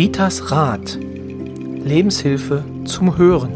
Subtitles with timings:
[0.00, 0.96] Ritas Rat.
[0.98, 3.52] Lebenshilfe zum Hören.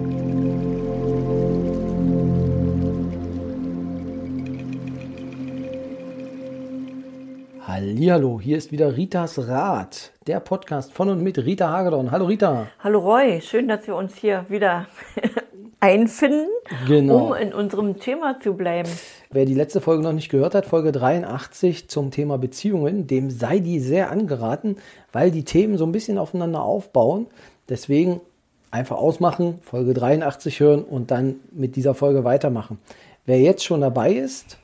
[7.67, 12.11] Hallihallo, hier ist wieder Ritas Rat, der Podcast von und mit Rita Hagedorn.
[12.11, 12.67] Hallo Rita.
[12.81, 14.87] Hallo Roy, schön, dass wir uns hier wieder
[15.81, 16.49] einfinden,
[16.87, 17.29] Genau.
[17.29, 18.91] um in unserem Thema zu bleiben.
[19.35, 23.59] Wer die letzte Folge noch nicht gehört hat, Folge 83 zum Thema Beziehungen, dem sei
[23.59, 24.77] die sehr angeraten,
[25.11, 27.27] weil die Themen so ein bisschen aufeinander aufbauen.
[27.69, 28.21] Deswegen
[28.71, 32.79] einfach ausmachen, Folge 83 hören und dann mit dieser Folge weitermachen.
[33.27, 34.57] Wer jetzt schon dabei ist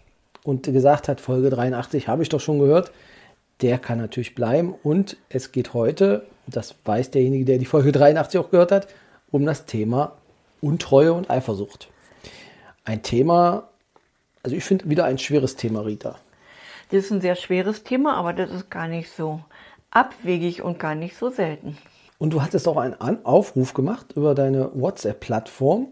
[0.45, 2.93] und gesagt hat, Folge 83 habe ich doch schon gehört,
[3.63, 4.77] der kann natürlich bleiben.
[4.85, 8.87] Und es geht heute, das weiß derjenige, der die Folge 83 auch gehört hat,
[9.33, 10.13] um das Thema
[10.61, 11.89] Untreue und Eifersucht.
[12.85, 13.70] Ein Thema,
[14.43, 16.17] also ich finde wieder ein schweres Thema, Rita.
[16.91, 19.41] Das ist ein sehr schweres Thema, aber das ist gar nicht so
[19.91, 21.79] abwegig und gar nicht so selten.
[22.19, 25.89] Und du hattest auch einen Aufruf gemacht über deine WhatsApp-Plattform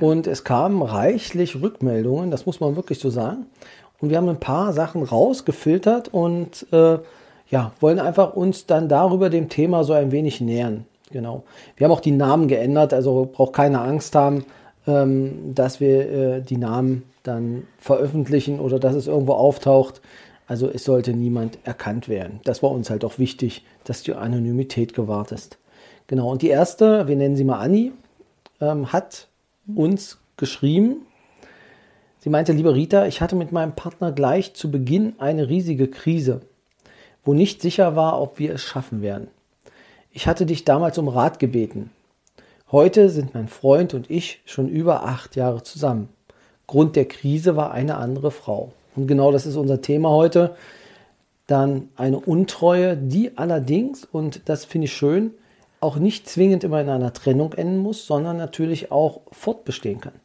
[0.00, 3.46] und es kamen reichlich Rückmeldungen, das muss man wirklich so sagen.
[4.00, 6.98] Und wir haben ein paar Sachen rausgefiltert und äh,
[7.50, 10.84] ja, wollen einfach uns dann darüber dem Thema so ein wenig nähern.
[11.10, 11.44] Genau.
[11.76, 14.44] Wir haben auch die Namen geändert, also braucht keine Angst haben,
[14.88, 20.00] ähm, dass wir äh, die Namen dann veröffentlichen oder dass es irgendwo auftaucht.
[20.46, 22.40] Also es sollte niemand erkannt werden.
[22.44, 25.58] Das war uns halt auch wichtig, dass die Anonymität gewahrt ist.
[26.06, 26.30] Genau.
[26.30, 27.92] Und die erste, wir nennen sie mal Anni,
[28.62, 29.28] ähm, hat
[29.76, 31.02] uns geschrieben.
[32.20, 36.40] Sie meinte, liebe Rita, ich hatte mit meinem Partner gleich zu Beginn eine riesige Krise,
[37.24, 39.28] wo nicht sicher war, ob wir es schaffen werden.
[40.12, 41.90] Ich hatte dich damals um Rat gebeten.
[42.70, 46.10] Heute sind mein Freund und ich schon über acht Jahre zusammen.
[46.66, 48.72] Grund der Krise war eine andere Frau.
[48.94, 50.54] Und genau das ist unser Thema heute.
[51.46, 55.32] Dann eine Untreue, die allerdings, und das finde ich schön,
[55.80, 60.20] auch nicht zwingend immer in einer Trennung enden muss, sondern natürlich auch fortbestehen kann.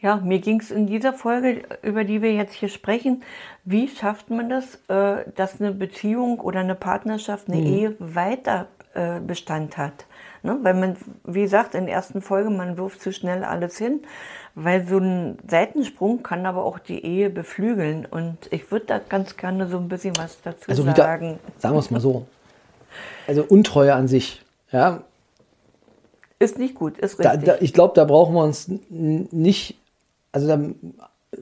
[0.00, 3.22] Ja, mir ging es in dieser Folge, über die wir jetzt hier sprechen,
[3.64, 9.20] wie schafft man das, äh, dass eine Beziehung oder eine Partnerschaft, eine Ehe weiter äh,
[9.20, 10.06] Bestand hat.
[10.42, 10.58] Ne?
[10.62, 14.00] Weil man, wie gesagt, in der ersten Folge, man wirft zu schnell alles hin,
[14.54, 18.06] weil so ein Seitensprung kann aber auch die Ehe beflügeln.
[18.06, 21.38] Und ich würde da ganz gerne so ein bisschen was dazu Also wieder, sagen.
[21.58, 22.26] sagen wir es mal so.
[23.26, 25.04] Also Untreue an sich, ja,
[26.38, 27.46] Ist nicht gut, ist da, richtig.
[27.46, 29.78] da, ich glaube, da brauchen wir uns nicht,
[30.32, 30.60] also da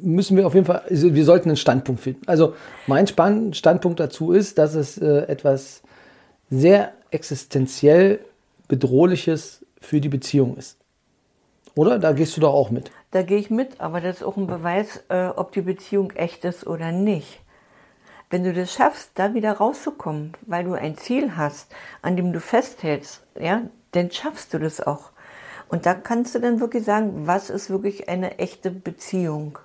[0.01, 2.21] müssen wir auf jeden Fall, also wir sollten einen Standpunkt finden.
[2.27, 2.55] Also
[2.87, 5.83] mein Standpunkt dazu ist, dass es äh, etwas
[6.51, 8.21] sehr existenziell
[8.71, 10.79] bedrohliches für die Beziehung ist.
[11.75, 11.99] Oder?
[11.99, 12.91] Da gehst du doch auch mit.
[13.11, 16.45] Da gehe ich mit, aber das ist auch ein Beweis, äh, ob die Beziehung echt
[16.45, 17.41] ist oder nicht.
[18.31, 22.41] Wenn du das schaffst, da wieder rauszukommen, weil du ein Ziel hast, an dem du
[22.41, 25.11] festhältst, ja, dann schaffst du das auch.
[25.69, 29.59] Und da kannst du dann wirklich sagen, was ist wirklich eine echte Beziehung.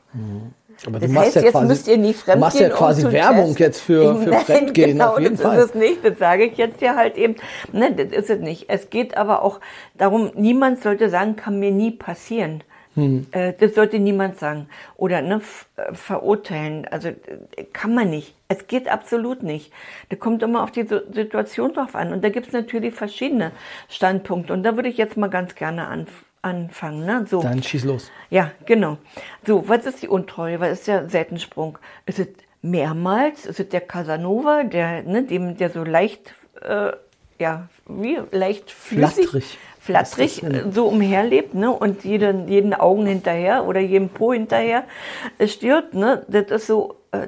[0.85, 3.45] Aber Das heißt, jetzt müsst ihr nicht Du machst ja fremdgehen, um quasi zu Werbung
[3.47, 3.65] testen.
[3.65, 5.57] jetzt für, für Nein, Fremdgehen genau, auf jeden das Fall.
[5.57, 7.35] ist es nicht, das sage ich jetzt ja halt eben.
[7.71, 8.65] Ne, das ist es nicht.
[8.69, 9.59] Es geht aber auch
[9.97, 12.63] darum, niemand sollte sagen, kann mir nie passieren.
[12.95, 13.27] Hm.
[13.31, 14.67] Äh, das sollte niemand sagen.
[14.97, 15.41] Oder ne,
[15.77, 16.87] äh, verurteilen.
[16.89, 18.35] Also äh, kann man nicht.
[18.47, 19.71] Es geht absolut nicht.
[20.09, 22.13] Da kommt immer auf die Situation drauf an.
[22.13, 23.51] Und da gibt es natürlich verschiedene
[23.89, 24.53] Standpunkte.
[24.53, 27.05] Und da würde ich jetzt mal ganz gerne anf anfangen.
[27.05, 27.25] Ne?
[27.27, 27.41] So.
[27.41, 28.11] Dann schieß los.
[28.29, 28.97] Ja, genau.
[29.45, 30.59] So, was ist die Untreue?
[30.59, 31.79] Was ist der Seitensprung?
[32.05, 32.27] Ist es
[32.61, 33.45] mehrmals?
[33.45, 36.91] Ist es der Casanova, der, ne, dem, der so leicht, äh,
[37.39, 39.57] ja, wie leicht flüssig, Flattrig.
[39.79, 44.83] flattrig äh, so umherlebt, ne, und jeden, jeden Augen hinterher oder jedem Po hinterher
[45.45, 46.23] stirbt, ne?
[46.27, 47.27] Das ist so, äh,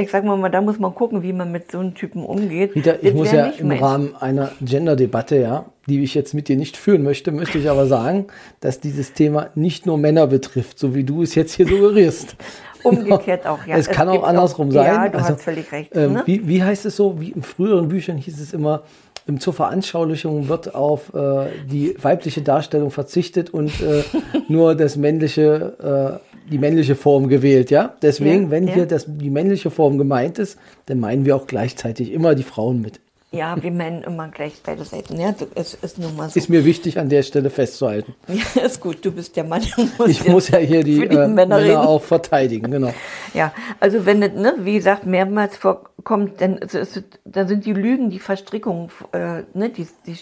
[0.00, 2.74] ich sag mal, mal, da muss man gucken, wie man mit so einem Typen umgeht.
[2.74, 3.82] Rita, ich Das muss ja im meins.
[3.82, 7.86] Rahmen einer Gender-Debatte, ja, die ich jetzt mit dir nicht führen möchte, möchte ich aber
[7.86, 8.26] sagen,
[8.60, 12.36] dass dieses Thema nicht nur Männer betrifft, so wie du es jetzt hier suggerierst.
[12.82, 13.76] Umgekehrt auch, ja.
[13.76, 14.86] Es kann auch andersrum sein.
[14.86, 15.94] Ja, du Also, hast völlig recht.
[15.94, 16.22] Ähm, ne?
[16.24, 17.20] wie, wie heißt es so?
[17.20, 18.84] Wie in früheren Büchern hieß es immer,
[19.28, 24.02] ähm, zur Veranschaulichung wird auf äh, die weibliche Darstellung verzichtet und äh,
[24.48, 27.94] nur das männliche, äh, die männliche Form gewählt, ja?
[28.02, 28.74] Deswegen, Ja, wenn ja.
[28.74, 32.80] hier das, die männliche Form gemeint ist, dann meinen wir auch gleichzeitig immer die Frauen
[32.80, 33.00] mit.
[33.32, 35.20] Ja, wir meinen immer gleich beide Seiten.
[35.20, 36.36] Ja, es ist nun mal so.
[36.36, 38.14] Ist mir wichtig an der Stelle festzuhalten.
[38.28, 39.62] Ja, ist gut, du bist der Mann.
[40.08, 42.92] Ich muss ja hier die, die äh, Männer, Männer auch verteidigen, genau.
[43.32, 48.10] Ja, also wenn es, ne, wie gesagt, mehrmals vorkommt, dann, ist dann sind die Lügen,
[48.10, 50.16] die Verstrickungen, äh, ne, die, die,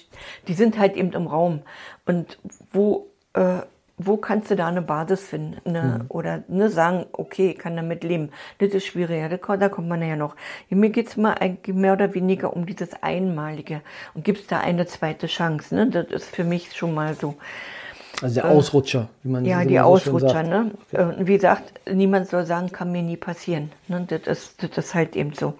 [0.46, 1.62] die sind halt eben im Raum.
[2.04, 2.38] Und
[2.72, 3.60] wo äh,
[3.98, 5.72] wo kannst du da eine Basis finden?
[5.72, 6.04] Ne?
[6.08, 8.30] Oder ne, sagen, okay, ich kann damit leben.
[8.58, 10.36] Das ist schwieriger, da kommt, man ja noch.
[10.70, 13.80] Mir geht's mal eigentlich mehr oder weniger um dieses Einmalige.
[14.14, 15.74] Und gibt's da eine zweite Chance?
[15.74, 15.88] Ne?
[15.88, 17.34] Das ist für mich schon mal so.
[18.22, 20.70] Also der Ausrutscher, wie man Ja, so die schön Ausrutscher, ne?
[20.92, 23.70] Und wie gesagt, niemand soll sagen, kann mir nie passieren.
[23.86, 24.06] Ne?
[24.08, 25.54] Das, ist, das ist halt eben so.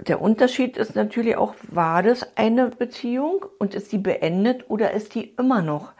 [0.00, 5.14] Der, Unterschied ist natürlich auch, war das eine Beziehung und ist die beendet oder ist
[5.14, 5.92] die immer noch?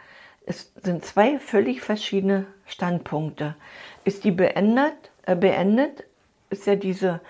[0.47, 3.55] Es sind zwei völlig verschiedene Standpunkte.
[4.05, 4.95] Ist die beendet,
[5.27, 6.05] äh, beendet
[6.51, 7.21] ist ja diese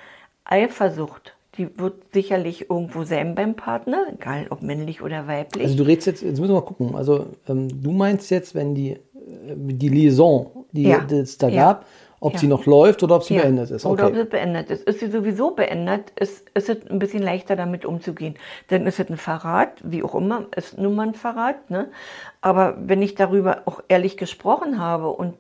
[0.45, 5.65] Eifersucht, die wird sicherlich irgendwo sein beim Partner, egal ob männlich oder weiblich.
[5.65, 6.95] Also du redest jetzt, jetzt müssen wir mal gucken.
[6.97, 8.99] Also ähm, du meinst jetzt, wenn die, äh,
[9.57, 11.07] die Liaison, die Ja.
[11.11, 11.63] es da Ja.
[11.75, 11.87] gab,
[12.21, 12.39] ob Ja.
[12.39, 13.43] sie noch läuft oder ob sie Ja.
[13.43, 13.85] beendet ist.
[13.85, 14.21] Oder ob Okay.
[14.23, 14.85] sie beendet ist.
[14.85, 18.37] Ist sie sowieso beendet, ist, ist es ein bisschen leichter damit umzugehen.
[18.69, 21.71] Dann ist es ein Verrat, wie auch immer, ist nun mal ein Verrat.
[21.71, 21.89] Ne?
[22.41, 25.35] Aber wenn ich darüber auch ehrlich gesprochen habe und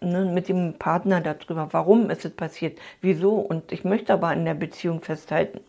[0.00, 4.44] ne, mit dem Partner darüber, warum ist es passiert, wieso und ich möchte aber an
[4.44, 5.60] der Beziehung festhalten.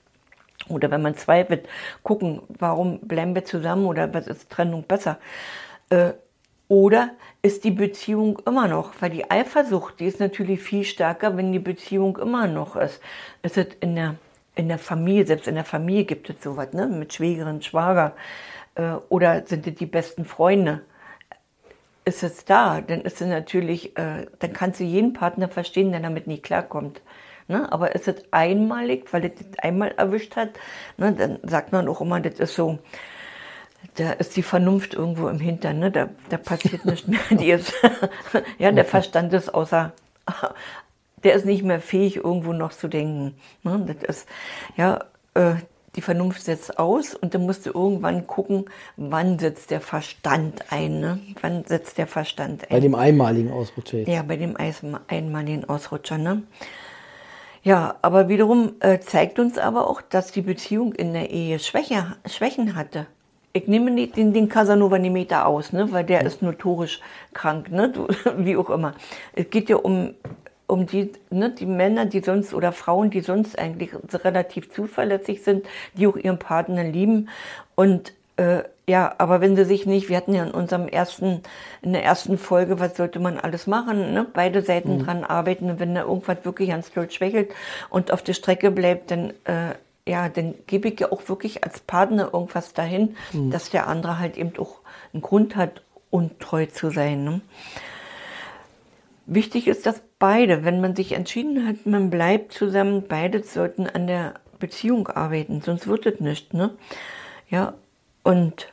[0.70, 1.68] Oder wenn man zweifelt,
[2.04, 5.20] gucken, warum bleiben wir zusammen oder was ist Trennung besser?
[5.90, 6.14] Äh,
[6.68, 8.94] oder ist die Beziehung immer noch?
[9.00, 13.02] Weil die Eifersucht, die ist natürlich viel stärker, wenn die Beziehung immer noch ist.
[13.44, 14.16] Ist es in der,
[14.56, 16.88] in der Familie, selbst in der Familie gibt es sowas, ne?
[16.88, 18.14] mit Schwägerin, Schwager.
[18.74, 20.82] Äh, oder sind es die besten Freunde?
[22.04, 26.02] Ist es da, dann ist es natürlich, äh, dann kannst du jeden Partner verstehen, der
[26.02, 27.02] damit nicht klarkommt.
[27.48, 27.72] Ne?
[27.72, 30.50] Aber ist es einmalig, weil es einmal erwischt hat,
[30.98, 31.14] ne?
[31.14, 32.80] dann sagt man auch immer, das ist so,
[33.96, 35.92] da ist die Vernunft irgendwo im Hintern, ne?
[35.92, 37.20] da, da passiert nichts mehr.
[37.32, 37.74] Die ist,
[38.58, 39.94] ja, der Verstand ist außer,
[41.24, 43.36] der ist nicht mehr fähig, irgendwo noch zu denken.
[43.64, 43.96] Ne?
[44.00, 44.28] Das ist,
[44.76, 45.56] ja, äh,
[45.96, 48.66] die Vernunft setzt aus und dann musst du irgendwann gucken,
[48.98, 51.00] wann setzt der Verstand ein.
[51.00, 51.20] Ne?
[51.42, 52.70] Wann setzt der Verstand ein?
[52.70, 54.10] Bei dem einmaligen Ausrutscher jetzt.
[54.10, 54.58] Ja, bei dem
[55.08, 56.44] einmaligen Ausrutscher, ne?
[57.64, 62.16] Ja, aber wiederum äh, zeigt uns aber auch, dass die Beziehung in der Ehe Schwäche,
[62.28, 63.08] Schwächen hatte.
[63.56, 67.00] Ich nehme nicht den, den Casanova Nemeter aus, ne, weil der ist notorisch
[67.34, 68.06] krank, ne, du,
[68.38, 68.96] wie auch immer.
[69.32, 70.14] Es geht ja um,
[70.68, 75.66] um die, ne, die Männer, die sonst oder Frauen, die sonst eigentlich relativ zuverlässig sind,
[75.94, 77.30] die auch ihren Partner lieben
[77.76, 81.42] und äh, ja, aber wenn sie sich nicht, wir hatten ja in unserem ersten,
[81.82, 84.28] in der ersten Folge, was sollte man alles machen, ne?
[84.34, 87.52] beide Seiten dran arbeiten und wenn da irgendwas wirklich ganz doll schwächelt
[87.90, 89.76] und auf der Strecke bleibt, dann, äh,
[90.08, 94.38] ja, dann gebe ich ja auch wirklich als Partner irgendwas dahin, dass der andere halt
[94.38, 94.80] eben auch
[95.14, 95.82] einen Grund hat,
[96.12, 97.24] untreu zu sein.
[97.24, 97.42] Ne?
[99.26, 104.06] Wichtig ist, dass beide, wenn man sich entschieden hat, man bleibt zusammen, beide sollten an
[104.06, 106.54] der Beziehung arbeiten, sonst wird es nicht.
[106.54, 106.72] Ne?
[107.50, 107.74] Ja,
[108.24, 108.72] und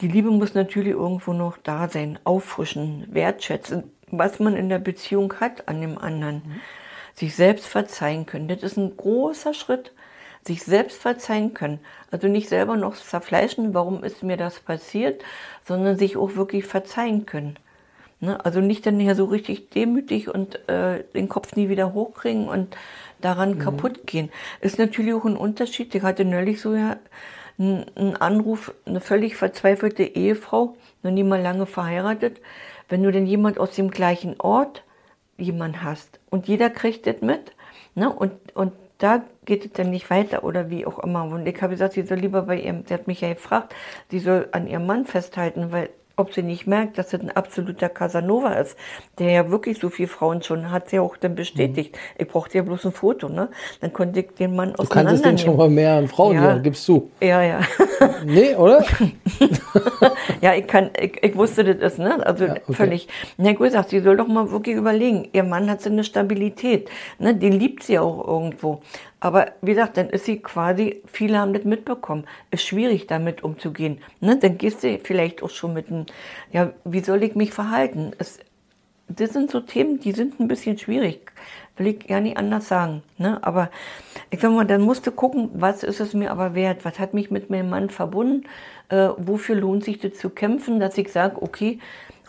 [0.00, 5.34] die Liebe muss natürlich irgendwo noch da sein, auffrischen, wertschätzen, was man in der Beziehung
[5.40, 6.60] hat an dem anderen.
[7.14, 8.48] Sich selbst verzeihen können.
[8.48, 9.92] Das ist ein großer Schritt.
[10.44, 11.78] Sich selbst verzeihen können.
[12.10, 15.22] Also nicht selber noch zerfleischen, warum ist mir das passiert,
[15.64, 17.56] sondern sich auch wirklich verzeihen können.
[18.20, 18.44] Ne?
[18.44, 22.76] Also nicht dann ja so richtig demütig und äh, den Kopf nie wieder hochkriegen und
[23.20, 24.30] daran kaputt gehen.
[24.60, 25.94] Ist natürlich auch ein Unterschied.
[25.94, 26.96] Ich hatte neulich so ja
[27.58, 32.40] einen einen Anruf, eine völlig verzweifelte Ehefrau, noch nie mal lange verheiratet.
[32.88, 34.84] Wenn du denn jemand aus dem gleichen Ort
[35.36, 37.52] jemand hast und jeder kriegt das mit,
[37.94, 38.12] ne?
[38.12, 38.72] Und, und
[39.02, 41.24] da geht es dann nicht weiter oder wie auch immer.
[41.24, 43.74] Und ich habe gesagt, sie soll lieber bei ihrem, sie hat mich ja gefragt,
[44.10, 45.90] sie soll an ihrem Mann festhalten, weil
[46.22, 48.76] ob sie nicht merkt, dass das ein absoluter Casanova ist,
[49.18, 51.98] der ja wirklich so viele Frauen schon hat, sie auch dann bestätigt.
[52.16, 53.48] Ich brauchte ja bloß ein Foto, ne?
[53.80, 56.52] Dann konnte ich den Mann Du kanntest den schon mal mehr an Frauen, Ja.
[56.54, 56.58] ja.
[56.58, 57.10] gibst du.
[57.20, 57.60] Ja, ja.
[58.24, 58.84] Nee, oder?
[60.40, 62.24] Ja, ich kann, ich, ich wusste das ist, ne?
[62.26, 62.72] Also Ja, okay.
[62.72, 63.08] völlig.
[63.36, 65.28] Na gut, sagt, sie soll doch mal wirklich überlegen.
[65.32, 66.88] Ihr Mann hat so eine Stabilität,
[67.18, 67.34] ne?
[67.34, 68.80] Den liebt sie auch irgendwo.
[69.22, 72.24] Aber wie gesagt, dann ist sie quasi, viele haben das mitbekommen.
[72.50, 73.98] Ist schwierig, damit umzugehen.
[74.18, 74.36] Ne?
[74.36, 76.06] Dann gehst du vielleicht auch schon mit einem,
[76.50, 78.10] ja, wie soll ich mich verhalten?
[78.18, 78.40] Es,
[79.06, 81.30] das sind so Themen, die sind ein bisschen schwierig.
[81.76, 83.04] Will ich gar nicht anders sagen.
[83.16, 83.38] Ne?
[83.44, 83.70] Aber
[84.30, 86.84] ich sag mal, dann musst du gucken, was ist es mir aber wert?
[86.84, 88.48] Was hat mich mit meinem Mann verbunden?
[88.88, 91.78] Äh, wofür lohnt sich das zu kämpfen, dass ich sage, okay,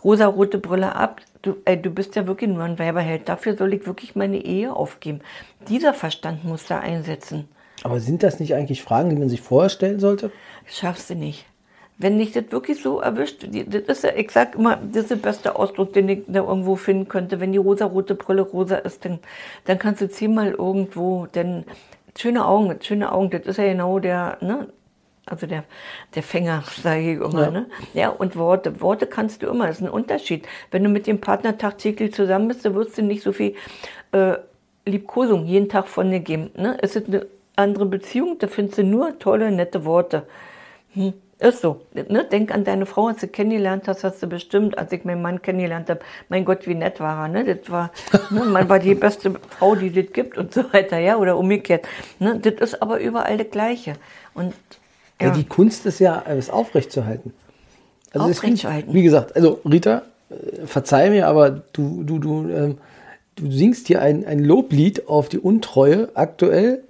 [0.03, 3.29] rosa-rote Brille ab, du, ey, du bist ja wirklich nur ein Weiberheld.
[3.29, 5.21] Dafür soll ich wirklich meine Ehe aufgeben.
[5.69, 7.47] Dieser Verstand muss da einsetzen.
[7.83, 10.31] Aber sind das nicht eigentlich Fragen, die man sich vorher stellen sollte?
[10.65, 11.45] Schaffst du nicht.
[11.97, 15.15] Wenn dich das wirklich so erwischt, das ist ja, ich sag immer, das ist der
[15.17, 17.39] beste Ausdruck, den ich da irgendwo finden könnte.
[17.39, 19.19] Wenn die rosa-rote Brille rosa ist, dann,
[19.65, 21.65] dann kannst du zehnmal irgendwo, denn
[22.17, 24.67] schöne Augen, schöne Augen, das ist ja genau der, ne,
[25.25, 25.63] also der,
[26.15, 27.44] der Fänger, sage ich immer.
[27.44, 27.51] Ja.
[27.51, 27.65] Ne?
[27.94, 28.82] ja, und Worte.
[28.82, 30.48] Worte kannst du immer, das ist ein Unterschied.
[30.72, 33.56] Wenn du mit dem Partner tagtäglich zusammen bist, dann wirst du nicht so viel
[34.12, 34.36] äh,
[34.86, 36.51] Liebkosung jeden Tag von dir geben.
[36.58, 36.77] Ne?
[36.82, 37.25] Es ist eine
[37.56, 40.27] andere Beziehung, da findest du nur tolle, nette Worte.
[40.94, 41.13] Hm.
[41.39, 41.82] Ist so.
[41.94, 42.24] Ne?
[42.24, 45.42] Denk an deine Frau, als du kennengelernt hast, hast du bestimmt, als ich meinen Mann
[45.42, 46.00] kennengelernt habe,
[46.30, 47.27] mein Gott, wie nett war er.
[47.27, 47.56] Ne?
[47.56, 47.92] Das war,
[48.30, 48.46] ne?
[48.46, 51.86] Man war die beste Frau, die das gibt und so weiter, ja, oder umgekehrt.
[52.20, 52.39] Ne?
[52.39, 53.96] Das ist aber überall das Gleiche.
[54.34, 54.53] Und
[55.27, 55.34] Ja.
[55.34, 57.34] die Kunst ist ja, es aufrechtzuerhalten.
[58.12, 58.94] Also Aufrechtzuerhalten.
[58.94, 62.77] Wie gesagt, also Rita, äh, verzeih mir, aber du, du, du, ähm,
[63.35, 66.83] du singst hier ein, ein Loblied auf die Untreue aktuell.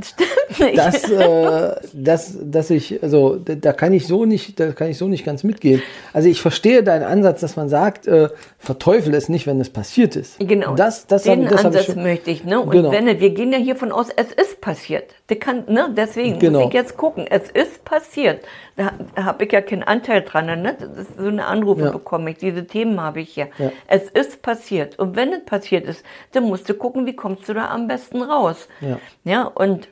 [0.60, 0.78] nicht.
[0.78, 4.98] dass, äh, dass, dass ich, also da, da kann ich so nicht, da kann ich
[4.98, 5.82] so nicht ganz mitgehen.
[6.12, 10.16] Also ich verstehe deinen Ansatz, dass man sagt, äh, verteufel es nicht, wenn es passiert
[10.16, 10.40] ist.
[10.40, 12.44] Genau, Das, das den das hab Ansatz ich schon, möchte ich.
[12.44, 12.60] Ne?
[12.60, 12.92] Und Genau.
[12.92, 15.16] wenn, wir gehen ja hiervon aus, es ist passiert.
[15.28, 15.94] Das kann, ne?
[15.96, 16.60] Deswegen Genau.
[16.60, 18.42] muss ich jetzt gucken, es ist passiert.
[18.76, 20.46] Da, da habe ich ja keinen Anteil dran.
[20.48, 20.76] Ne?
[20.80, 21.92] Das so eine Anrufe Ja.
[21.92, 23.46] bekomme ich, diese Themen habe ich ja.
[23.58, 23.72] Ja.
[23.88, 24.98] Es ist passiert.
[25.00, 26.04] Und wenn es passiert ist,
[26.36, 28.68] dann musst du gucken, wie kommst du da am besten raus.
[28.82, 29.00] Ja.
[29.24, 29.88] ja und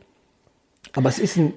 [0.93, 1.53] aber es ist ein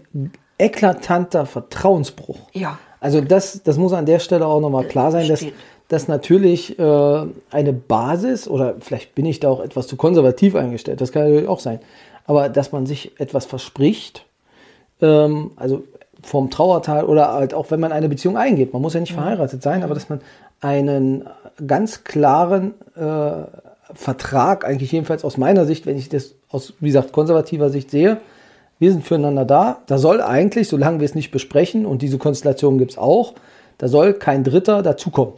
[0.59, 2.39] eklatanter Vertrauensbruch.
[2.53, 5.45] ja, Also das, das muss an der Stelle auch nochmal klar sein, dass,
[5.89, 11.01] dass natürlich äh, eine Basis, oder vielleicht bin ich da auch etwas zu konservativ eingestellt,
[11.01, 11.81] das kann natürlich auch sein,
[12.27, 14.25] aber dass man sich etwas verspricht,
[15.01, 15.83] ähm, also
[16.23, 19.63] vom Trauertal oder halt auch wenn man eine Beziehung eingeht, man muss ja nicht verheiratet
[19.63, 20.21] sein, aber dass man
[20.61, 21.29] einen
[21.67, 23.01] ganz klaren äh,
[23.93, 28.21] Vertrag, eigentlich jedenfalls aus meiner Sicht, wenn ich das aus, wie gesagt, konservativer Sicht sehe,
[28.79, 29.83] wir sind füreinander da.
[29.87, 33.35] Da soll eigentlich, solange wir es nicht besprechen, und diese Konstellation gibt es auch,
[33.79, 35.35] da soll kein Dritter dazukommen.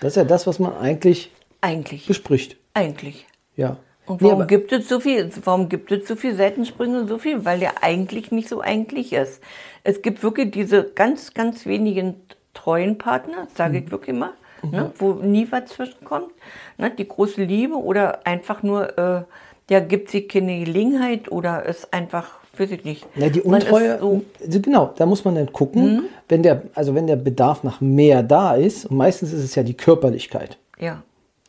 [0.00, 2.06] Das ist ja das, was man eigentlich eigentlich.
[2.06, 2.56] bespricht.
[2.74, 3.26] Eigentlich.
[3.56, 3.76] Ja.
[4.06, 7.08] Und Nee, warum aber- gibt es so viel, warum gibt es so viel Seitensprünge und
[7.08, 7.44] so viel?
[7.44, 9.40] Weil der eigentlich nicht so eigentlich ist.
[9.84, 12.14] Es gibt wirklich diese ganz, ganz wenigen
[12.54, 13.84] treuen Partner, sage Mhm.
[13.84, 14.30] ich wirklich mal,
[14.70, 16.30] ne, wo nie was zwischenkommt.
[16.78, 19.22] Ne, die große Liebe oder einfach nur, äh,
[19.68, 23.06] der gibt sich keine Gelegenheit oder ist einfach, weiß ich nicht.
[23.16, 27.06] Ja, die Untreue, So, also genau, da muss man dann gucken, wenn der, also wenn
[27.06, 30.58] der Bedarf nach mehr da ist, und meistens ist es ja die Körperlichkeit.
[30.78, 31.02] ja.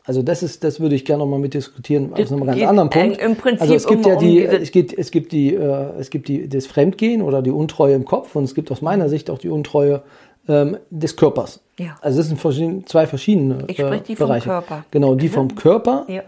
[0.04, 3.18] Also das ist, das würde ich gerne nochmal mitdiskutieren, aus Das einem ganz anderen Punkt.
[3.18, 5.54] im Prinzip also es gibt um- ja um die, diese- es gibt, es gibt die,
[5.54, 8.82] äh, es gibt die, das Fremdgehen oder die Untreue im Kopf und es gibt aus
[8.82, 10.02] meiner Sicht auch die Untreue
[10.48, 11.60] ähm, des Körpers.
[11.78, 11.96] Ja.
[12.00, 14.48] Also das sind verschieden, zwei verschiedene Ich äh, die vom Bereiche.
[14.48, 14.84] Körper.
[14.90, 16.06] Genau, die vom Körper.
[16.08, 16.22] Ja.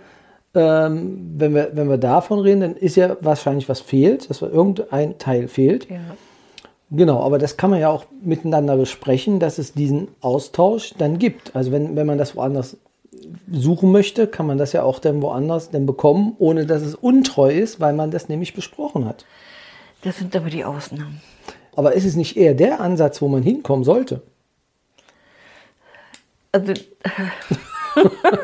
[0.56, 5.18] Ähm, wenn wir, wenn wir davon reden, dann ist ja wahrscheinlich was fehlt, dass irgendein
[5.18, 5.90] Teil fehlt.
[5.90, 5.96] ja.
[6.90, 11.56] Genau, aber das kann man ja auch miteinander besprechen, dass es diesen Austausch dann gibt.
[11.56, 12.76] Also wenn, wenn man das woanders
[13.50, 17.50] suchen möchte, kann man das ja auch dann woanders dann bekommen, ohne dass es untreu
[17.52, 19.24] ist, weil man das nämlich besprochen hat.
[20.02, 21.20] Das sind aber die Ausnahmen.
[21.76, 24.22] Aber ist es nicht eher der Ansatz, wo man hinkommen sollte?
[26.52, 26.72] Also,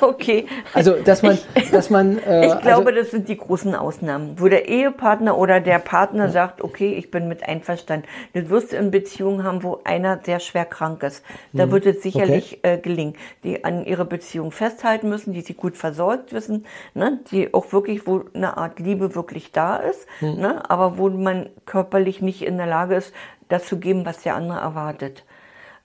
[0.02, 0.46] okay.
[0.74, 1.38] Also, dass man,
[1.72, 5.60] dass man, äh, Ich glaube, also, das sind die großen Ausnahmen, wo der Ehepartner oder
[5.60, 8.06] der Partner sagt, okay, ich bin mit einverstanden.
[8.32, 11.24] Das wirst du in Beziehungen haben, wo einer sehr schwer krank ist.
[11.52, 13.14] Da wird es sicherlich äh, gelingen,
[13.44, 17.20] die an ihrer Beziehung festhalten müssen, die sie gut versorgt wissen, ne?
[17.30, 20.68] die auch wirklich, wo eine Art Liebe wirklich da ist, ne?
[20.70, 23.12] aber wo man körperlich nicht in der Lage ist,
[23.48, 25.24] das zu geben, was der andere erwartet.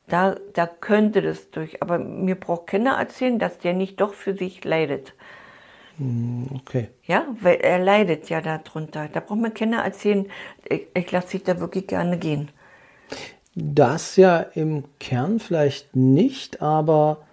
[0.07, 4.35] Da, da könnte das durch, aber mir braucht keiner erzählen, dass der nicht doch für
[4.35, 5.13] sich leidet.
[6.53, 6.89] okay.
[7.05, 9.09] Ja, weil er leidet ja darunter.
[9.11, 10.27] Da braucht mir keiner erzählen,
[10.69, 12.49] ich, ich lasse sich da wirklich gerne gehen.
[13.55, 17.25] Das ja im Kern vielleicht nicht, aber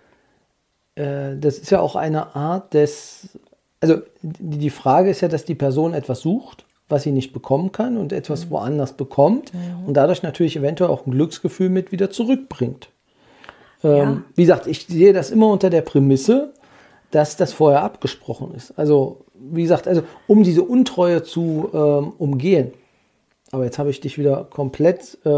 [0.94, 3.38] äh, das ist ja auch eine Art des,
[3.80, 7.96] also die Frage ist ja, dass die Person etwas sucht, was sie nicht bekommen kann
[7.96, 9.50] und etwas woanders bekommt
[9.86, 12.90] und dadurch natürlich eventuell auch ein Glücksgefühl mit wieder zurückbringt.
[13.82, 14.22] Ähm, Ja.
[14.36, 16.52] Wie gesagt, ich sehe das immer unter der Prämisse,
[17.10, 18.78] dass das vorher abgesprochen ist.
[18.78, 22.72] Also, wie gesagt, also um diese Untreue zu ähm, umgehen.
[23.50, 25.28] Aber jetzt habe ich dich wieder komplett äh,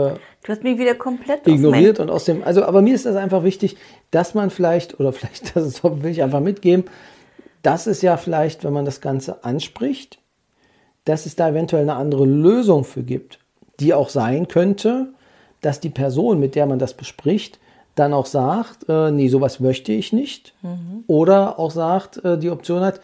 [0.45, 3.45] Du hast mich wieder komplett ignoriert und aus dem, also, aber mir ist das einfach
[3.45, 3.77] wichtig,
[4.11, 6.85] dass man vielleicht, oder vielleicht, das ist, will ich einfach mitgeben,
[7.63, 10.19] dass es ja vielleicht, wenn man das Ganze anspricht,
[11.05, 13.39] dass es da eventuell eine andere Lösung für gibt,
[13.81, 15.09] die auch sein könnte,
[15.61, 17.59] dass die Person, mit der man das bespricht,
[17.95, 20.53] dann auch sagt, äh, nee, sowas möchte ich nicht.
[21.07, 23.01] Oder auch sagt, äh, die Option hat,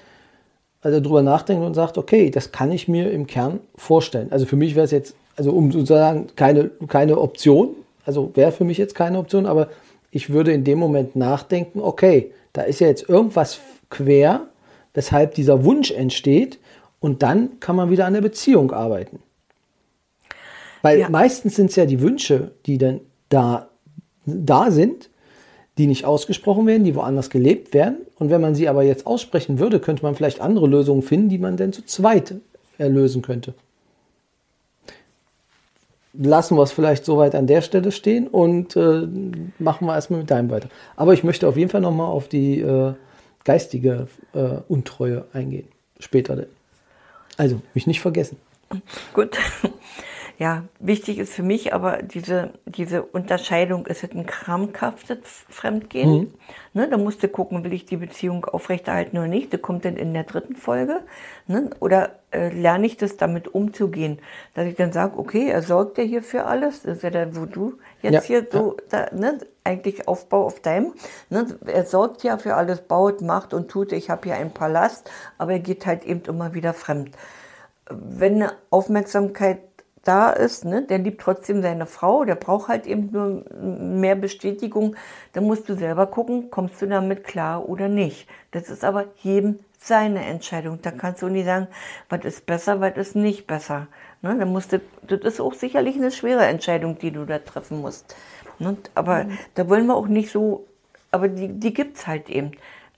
[0.83, 4.29] also drüber nachdenkt und sagt, okay, das kann ich mir im Kern vorstellen.
[4.31, 7.71] Also für mich wäre es jetzt, also um sozusagen keine, keine Option,
[8.05, 9.69] also wäre für mich jetzt keine Option, aber
[10.11, 14.43] ich würde in dem Moment nachdenken, okay, da ist ja jetzt irgendwas quer,
[14.95, 16.59] weshalb dieser Wunsch entsteht
[17.01, 19.21] und dann kann man wieder an der Beziehung arbeiten.
[20.83, 21.09] Weil Ja.
[21.11, 23.69] meistens sind es ja die Wünsche, die dann da,
[24.25, 25.11] da sind,
[25.79, 27.99] die nicht ausgesprochen werden, die woanders gelebt werden.
[28.19, 31.39] Und wenn man sie aber jetzt aussprechen würde, könnte man vielleicht andere Lösungen finden, die
[31.39, 32.35] man dann zu zweit
[32.79, 33.55] erlösen könnte.
[36.13, 39.07] Lassen wir es vielleicht soweit an der Stelle stehen und äh,
[39.59, 40.69] machen wir erstmal mit deinem weiter.
[40.97, 42.95] Aber ich möchte auf jeden Fall nochmal auf die äh,
[43.45, 45.69] geistige äh, Untreue eingehen.
[46.01, 46.60] Später denn.
[47.41, 48.37] Also, mich nicht vergessen.
[49.15, 49.39] Gut.
[50.41, 55.19] Ja, wichtig ist für mich aber diese, diese Unterscheidung, ist es ein krampfhaftes
[55.51, 56.33] Fremdgehen?
[56.73, 59.53] Ne, da musst du gucken, will ich die Beziehung aufrechterhalten oder nicht.
[59.53, 61.01] Das kommt dann in der dritten Folge.
[61.47, 61.69] Ne?
[61.81, 64.19] Oder äh, lerne ich das damit umzugehen?
[64.55, 66.85] Dass ich dann sage, okay, er sorgt ja hier für alles.
[66.85, 70.61] Das ist ja dann, wo du jetzt Ja, hier so, da, ne, eigentlich Aufbau auf
[70.61, 70.95] deinem.
[71.29, 71.49] Ne?
[71.67, 73.93] Er sorgt ja für alles, baut, macht und tut.
[73.93, 77.15] Ich habe hier einen Palast, aber er geht halt eben immer wieder fremd
[77.91, 79.70] wenn eine Aufmerksamkeit
[80.05, 84.97] da ist, ne, der liebt trotzdem seine Frau, der braucht halt eben nur mehr Bestätigung,
[85.33, 88.27] dann musst du selber gucken, kommst du damit klar oder nicht.
[88.51, 90.81] Das ist aber jedem seine Entscheidung.
[90.83, 91.67] Da kannst du nicht sagen,
[92.09, 93.89] was ist besser, was ist nicht besser.
[94.23, 97.81] Ne, dann musst du, das ist auch sicherlich eine schwere Entscheidung, die du da treffen
[97.81, 98.15] musst.
[98.59, 100.67] Ne, aber da wollen wir auch nicht so,
[101.11, 102.53] aber die, die gibt's halt eben.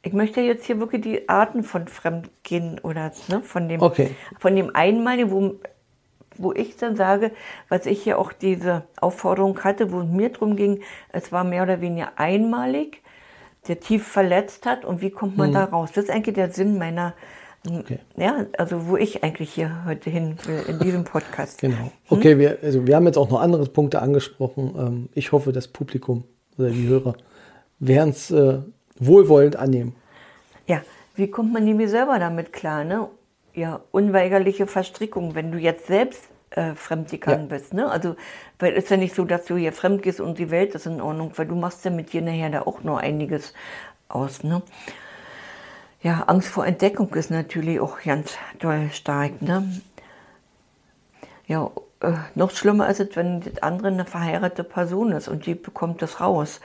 [0.04, 4.16] Ich möchte jetzt hier wirklich die Arten von Fremdgehen oder ne, von dem, Okay.
[4.40, 5.54] von dem Einmaligen, wo,
[6.38, 7.30] wo ich dann sage,
[7.68, 10.80] was ich ja auch diese Aufforderung hatte, wo es mir drum ging,
[11.12, 13.02] es war mehr oder weniger einmalig,
[13.68, 15.90] der tief verletzt hat und wie kommt man da raus?
[15.94, 17.14] Das ist eigentlich der Sinn meiner,
[17.70, 18.00] Okay.
[18.16, 21.60] ja, also wo ich eigentlich hier heute hin will, in diesem Podcast.
[21.60, 21.92] Genau.
[22.08, 24.74] Okay, wir, also wir haben jetzt auch noch andere Punkte angesprochen.
[24.76, 26.24] Ähm, ich hoffe, das Publikum
[26.58, 27.14] oder die Hörer
[27.78, 28.58] werden es äh,
[28.98, 29.94] wohlwollend annehmen.
[30.66, 30.82] Ja,
[31.14, 33.08] wie kommt man nämlich selber damit klar, ne?
[33.54, 37.56] Ja, unweigerliche Verstrickung, wenn du jetzt selbst äh, fremdgegangen Ja.
[37.56, 37.90] bist, ne?
[37.90, 38.16] Also,
[38.58, 40.86] weil es ist ja nicht so, dass du hier fremd gehst und die Welt ist
[40.86, 43.52] in Ordnung, weil du machst ja mit dir nachher da auch noch einiges
[44.08, 44.62] aus, ne?
[46.02, 49.80] Ja, Angst vor Entdeckung ist natürlich auch ganz doll stark, ne?
[51.46, 55.54] Ja, äh, noch schlimmer ist es, wenn das andere eine verheiratete Person ist und die
[55.54, 56.60] bekommt das raus.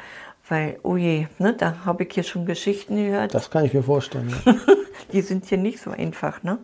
[0.50, 3.34] Weil, oh je, ne, da habe ich hier schon Geschichten gehört.
[3.34, 4.34] Das kann ich mir vorstellen.
[4.46, 4.56] Ja.
[5.12, 6.60] Die sind hier nicht so einfach, ne?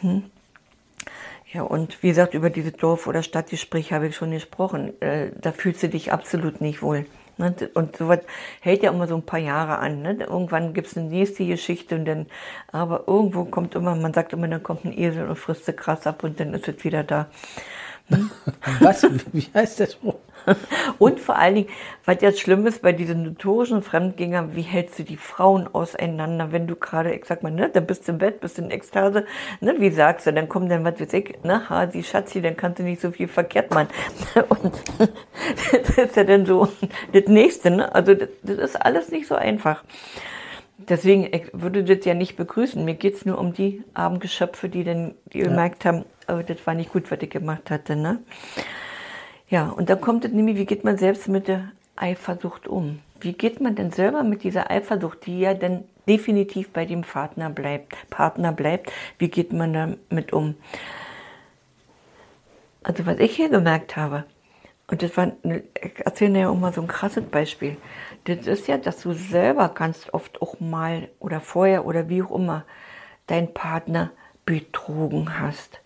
[0.00, 0.24] Hm.
[1.52, 5.00] Ja, und wie gesagt, über diese Dorf- oder Stadtgespräch habe ich schon gesprochen.
[5.00, 7.06] Äh, da fühlst du dich absolut nicht wohl.
[7.38, 7.54] Ne?
[7.74, 8.20] Und sowas
[8.60, 10.02] hält ja immer so ein paar Jahre an.
[10.02, 10.18] Ne?
[10.20, 12.26] Irgendwann gibt es eine nächste Geschichte und dann,
[12.70, 16.06] aber irgendwo kommt immer, man sagt immer, dann kommt ein Esel und frisst das Gras
[16.06, 17.26] ab und dann ist es wieder da.
[18.80, 19.06] Was?
[19.32, 20.16] Wie heißt der Spruch?
[20.98, 21.68] Und vor allen Dingen,
[22.04, 26.66] was jetzt schlimm ist bei diesen notorischen Fremdgängern, wie hältst du die Frauen auseinander, wenn
[26.66, 29.24] du gerade, ich sag mal, ne, dann bist du im Bett, bist in Ekstase,
[29.60, 32.78] ne, wie sagst du, dann kommt dann, was weiß ich, ne, Hasi, Schatzi, dann kannst
[32.78, 33.88] du nicht so viel verkehrt machen.
[34.48, 34.72] Und
[35.72, 36.68] das ist ja dann so
[37.12, 39.84] das Nächste, ne, also das, das ist alles nicht so einfach.
[40.88, 42.82] Deswegen ich würde das ja nicht begrüßen.
[42.84, 46.74] Mir geht's nur um die armen Geschöpfe, die dann die gemerkt haben, oh, das war
[46.74, 47.96] nicht gut, was ich gemacht hatte.
[47.96, 48.18] Ne?
[49.50, 53.00] Ja, und dann kommt es nämlich, wie geht man selbst mit der Eifersucht um?
[53.20, 57.50] Wie geht man denn selber mit dieser Eifersucht, die ja dann definitiv bei dem Partner
[57.50, 60.54] bleibt, Partner bleibt, wie geht man damit um?
[62.84, 64.24] Also was ich hier gemerkt habe,
[64.86, 67.76] und das war, ich erzähle ja auch mal so ein krasses Beispiel.
[68.24, 72.32] Das ist ja, dass du selber ganz oft auch mal oder vorher oder wie auch
[72.32, 72.64] immer
[73.26, 74.10] deinen Partner
[74.46, 75.79] betrogen hast.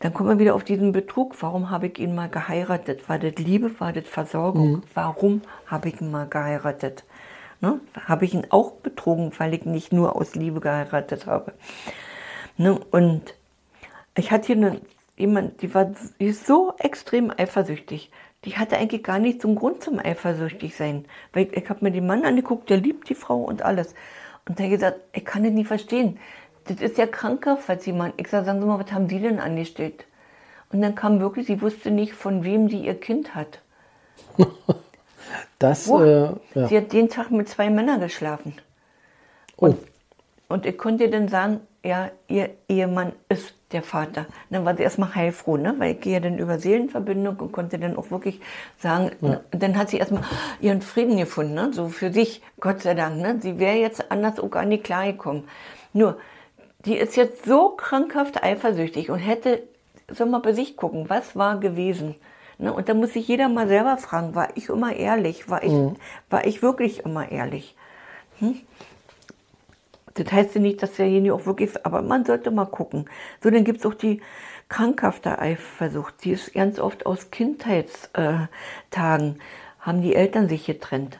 [0.00, 1.40] Dann kommen wir wieder auf diesen Betrug.
[1.42, 3.08] Warum habe ich ihn mal geheiratet?
[3.08, 3.78] War das Liebe?
[3.80, 4.82] War das Versorgung?
[4.94, 7.04] Warum habe ich ihn mal geheiratet?
[7.60, 7.80] Ne?
[8.06, 11.52] Habe ich ihn auch betrogen, weil ich nicht nur aus Liebe geheiratet habe?
[12.56, 12.80] Ne?
[12.90, 13.34] Und
[14.16, 14.80] ich hatte hier eine,
[15.18, 18.10] jemand, die war die ist so extrem eifersüchtig.
[18.46, 21.04] Die hatte eigentlich gar nicht so einen Grund zum eifersüchtig sein.
[21.34, 23.94] Weil ich, ich habe mir den Mann angeguckt, der liebt die Frau und alles.
[24.48, 26.18] Und der hat gesagt, ich kann das nicht verstehen.
[26.70, 28.14] Das ist ja krankhaft, falls jemand.
[28.16, 30.04] Ich sage, sagen Sie mal, was haben Sie denn angestellt?
[30.72, 33.60] Und dann kam wirklich, sie wusste nicht, von wem die ihr Kind hat.
[35.60, 36.02] Das, Wo?
[36.02, 36.68] äh, ja.
[36.68, 38.54] Sie hat den Tag mit zwei Männern geschlafen.
[39.58, 39.74] Oh,
[40.48, 44.26] Und ich konnte ihr dann sagen, ja, ihr Ehemann ist der Vater.
[44.48, 45.74] Dann war sie erstmal heilfroh, ne?
[45.78, 48.40] weil ich gehe ja dann über Seelenverbindung und konnte dann auch wirklich
[48.78, 49.44] sagen, ne?
[49.50, 50.24] dann hat sie erstmal
[50.60, 51.70] ihren Frieden gefunden, ne?
[51.72, 53.18] so für sich, Gott sei Dank.
[53.18, 53.38] Ne?
[53.40, 55.44] Sie wäre jetzt anders auch gar nicht klargekommen.
[55.92, 56.18] Nur,
[56.84, 59.62] die ist jetzt so krankhaft eifersüchtig und hätte,
[60.08, 62.14] soll mal bei sich gucken, was war gewesen.
[62.58, 62.72] Ne?
[62.72, 65.48] Und da muss sich jeder mal selber fragen, war ich immer ehrlich?
[65.48, 65.72] War ich,
[66.30, 67.74] war ich wirklich immer ehrlich?
[70.14, 73.08] Das heißt ja nicht, dass derjenige auch wirklich, aber man sollte mal gucken.
[73.42, 74.20] So, dann gibt es auch die
[74.68, 76.24] krankhafte Eifersucht.
[76.24, 78.48] Die ist ganz oft aus Kindheitstagen,
[79.80, 81.18] haben die Eltern sich getrennt.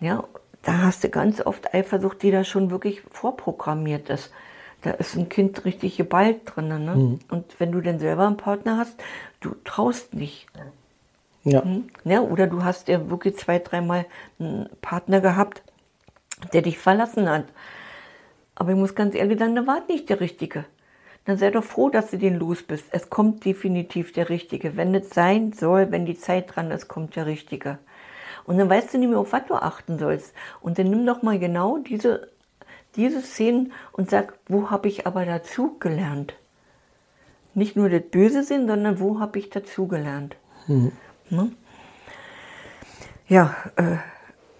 [0.00, 0.24] Ja,
[0.62, 4.32] da hast du ganz oft Eifersucht, die da schon wirklich vorprogrammiert ist.
[4.82, 6.68] Da ist ein Kind richtig geballt drin.
[6.68, 6.94] Ne?
[6.94, 7.18] Mhm.
[7.30, 9.00] Und wenn du dann selber einen Partner hast,
[9.40, 10.46] du traust nicht.
[11.44, 11.64] Ja.
[11.64, 11.88] Mhm.
[12.04, 12.20] ja.
[12.20, 14.06] Oder du hast ja wirklich zwei, dreimal
[14.38, 15.62] einen Partner gehabt,
[16.52, 17.44] der dich verlassen hat.
[18.54, 20.64] Aber ich muss ganz ehrlich sagen, der war nicht der Richtige.
[21.24, 22.86] Dann sei doch froh, dass du den los bist.
[22.90, 24.76] Es kommt definitiv der Richtige.
[24.76, 27.78] Wenn es sein soll, wenn die Zeit dran ist, kommt der Richtige.
[28.44, 30.34] Und dann weißt du nicht mehr, auf was du achten sollst.
[30.60, 32.28] Und dann nimm doch mal genau diese,
[32.96, 36.34] diese Szenen und sag, wo habe ich aber dazu gelernt?
[37.54, 40.36] Nicht nur das Böse sehen, sondern wo habe ich dazu gelernt?
[40.66, 40.92] Mhm.
[41.28, 41.52] Ne?
[43.28, 43.96] Ja, äh,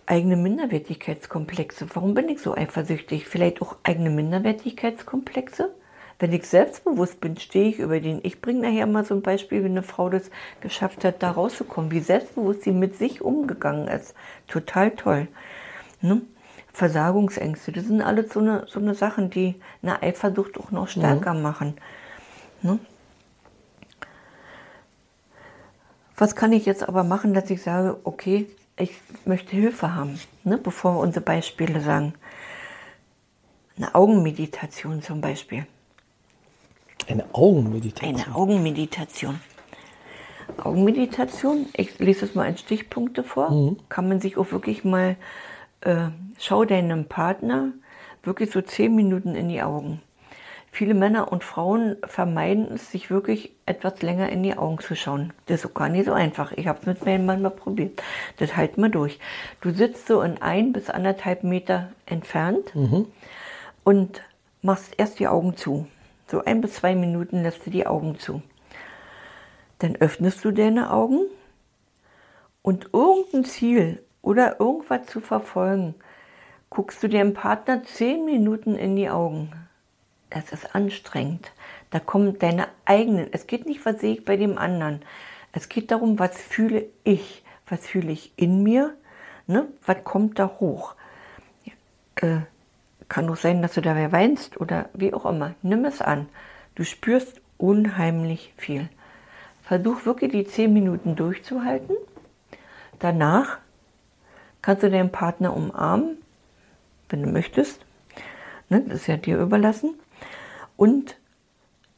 [0.07, 1.87] eigene Minderwertigkeitskomplexe.
[1.95, 3.27] Warum bin ich so eifersüchtig?
[3.27, 5.75] Vielleicht auch eigene Minderwertigkeitskomplexe?
[6.19, 8.21] Wenn ich selbstbewusst bin, stehe ich über den.
[8.23, 11.91] Ich bringe nachher mal so ein Beispiel, wie eine Frau das geschafft hat, da rauszukommen,
[11.91, 14.15] wie selbstbewusst sie mit sich umgegangen ist.
[14.47, 15.29] Total toll.
[16.01, 16.23] Ne?
[16.73, 21.35] Versagungsängste, das sind alles so eine, so eine Sachen, die eine Eifersucht auch noch stärker
[21.35, 21.43] mhm.
[21.43, 21.75] machen.
[22.63, 22.79] Ne?
[26.17, 28.93] Was kann ich jetzt aber machen, dass ich sage, okay, ich
[29.25, 30.57] möchte Hilfe haben, ne?
[30.57, 32.15] bevor wir unsere Beispiele sagen.
[33.77, 35.67] Eine Augenmeditation zum Beispiel.
[37.09, 38.15] Eine Augenmeditation.
[38.15, 39.41] Eine Augenmeditation.
[40.59, 43.77] Augenmeditation, ich lese es mal in Stichpunkte vor, mhm.
[43.89, 45.17] kann man sich auch wirklich mal,
[45.83, 47.73] äh, schau deinem Partner
[48.23, 50.01] wirklich so zehn Minuten in die Augen.
[50.75, 55.35] Viele Männer und Frauen vermeiden es, sich wirklich etwas länger in die Augen zu schauen.
[55.45, 56.53] Das ist auch gar nicht so einfach.
[56.53, 58.03] Ich habe es mit meinem Mann mal probiert.
[58.39, 59.19] Das halt mal durch.
[59.61, 63.07] Du sitzt so in ein bis anderthalb Meter entfernt mhm.
[63.85, 64.23] und
[64.63, 65.87] machst erst die Augen zu.
[66.27, 68.41] So ein bis zwei Minuten lässt du die Augen zu.
[69.81, 71.27] Dann öffnest du deine Augen
[72.63, 75.95] und irgendein Ziel oder irgendwas zu verfolgen,
[76.71, 79.53] guckst du dem Partner zehn Minuten in die Augen.
[80.31, 81.53] Das ist anstrengend.
[81.91, 83.29] Da kommen deine eigenen.
[83.33, 85.03] Es geht nicht, was sehe ich bei dem anderen.
[85.53, 87.45] Es geht darum, was fühle ich.
[87.69, 88.95] Was fühle ich in mir?
[89.47, 89.67] Ne?
[89.85, 90.95] Was kommt da hoch?
[92.17, 92.39] Äh,
[93.09, 95.55] kann doch sein, dass du dabei weinst oder wie auch immer.
[95.61, 96.29] Nimm es an.
[96.75, 98.89] Du spürst unheimlich viel.
[99.63, 101.97] Versuch wirklich die zehn Minuten durchzuhalten.
[102.99, 103.59] Danach
[104.63, 106.19] kannst du deinen Partner umarmen,
[107.09, 107.85] wenn du möchtest.
[108.69, 109.95] Ne, das ist ja dir überlassen.
[110.77, 111.17] Und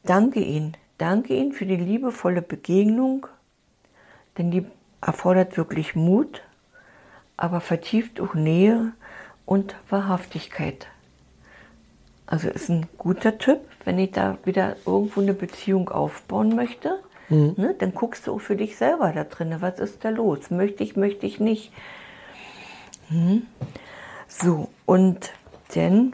[0.03, 0.75] danke ihn.
[0.97, 3.27] Danke ihn für die liebevolle Begegnung,
[4.37, 4.65] denn die
[5.01, 6.41] erfordert wirklich Mut,
[7.35, 8.93] aber vertieft auch Nähe
[9.45, 10.87] und Wahrhaftigkeit.
[12.27, 16.99] Also ist ein guter Tipp, wenn ich da wieder irgendwo eine Beziehung aufbauen möchte.
[17.29, 17.55] Mhm.
[17.57, 20.49] Ne, dann guckst du auch für dich selber da drin, was ist da los?
[20.49, 21.71] Möchte ich, möchte ich nicht.
[23.09, 23.43] Mhm.
[24.27, 25.31] So, und
[25.73, 26.13] dann,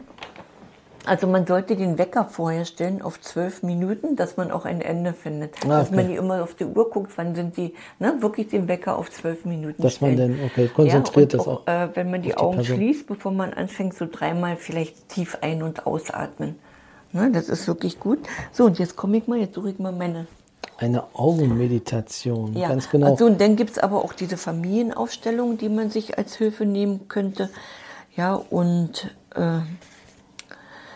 [1.04, 5.12] also man sollte den Wecker vorher stellen auf zwölf Minuten, dass man auch ein Ende
[5.12, 5.54] findet.
[5.56, 5.68] Ah, okay.
[5.68, 8.96] Dass man nicht immer auf die Uhr guckt, wann sind die, ne, wirklich den Wecker
[8.96, 10.16] auf zwölf Minuten Dass stellen.
[10.18, 11.66] man dann, okay, konzentriert ja, das auch.
[11.66, 12.76] Äh, wenn man die, die Augen Person.
[12.76, 16.56] schließt, bevor man anfängt, so dreimal vielleicht tief ein- und ausatmen.
[17.12, 18.20] Ne, das ist wirklich gut.
[18.52, 20.26] So, und jetzt komme ich mal, jetzt suche ich mal meine
[20.78, 22.68] eine Augenmeditation, ja.
[22.68, 23.12] ganz genau.
[23.12, 27.08] Also, und dann gibt es aber auch diese Familienaufstellung, die man sich als Hilfe nehmen
[27.08, 27.50] könnte.
[28.16, 29.60] Ja, und äh,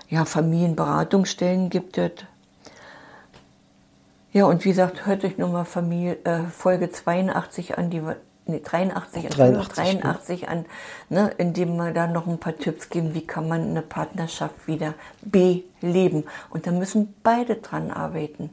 [0.09, 2.13] ja, Familienberatungsstellen gibt es.
[4.33, 8.03] Ja, und wie gesagt, hört euch nochmal Familie, äh, Folge 82 an, die
[8.47, 10.49] nee, 83, 83, 83 ne?
[10.49, 10.65] an,
[11.09, 14.95] ne, indem wir da noch ein paar Tipps geben, wie kann man eine Partnerschaft wieder
[15.23, 16.25] beleben.
[16.51, 18.51] Und da müssen beide dran arbeiten.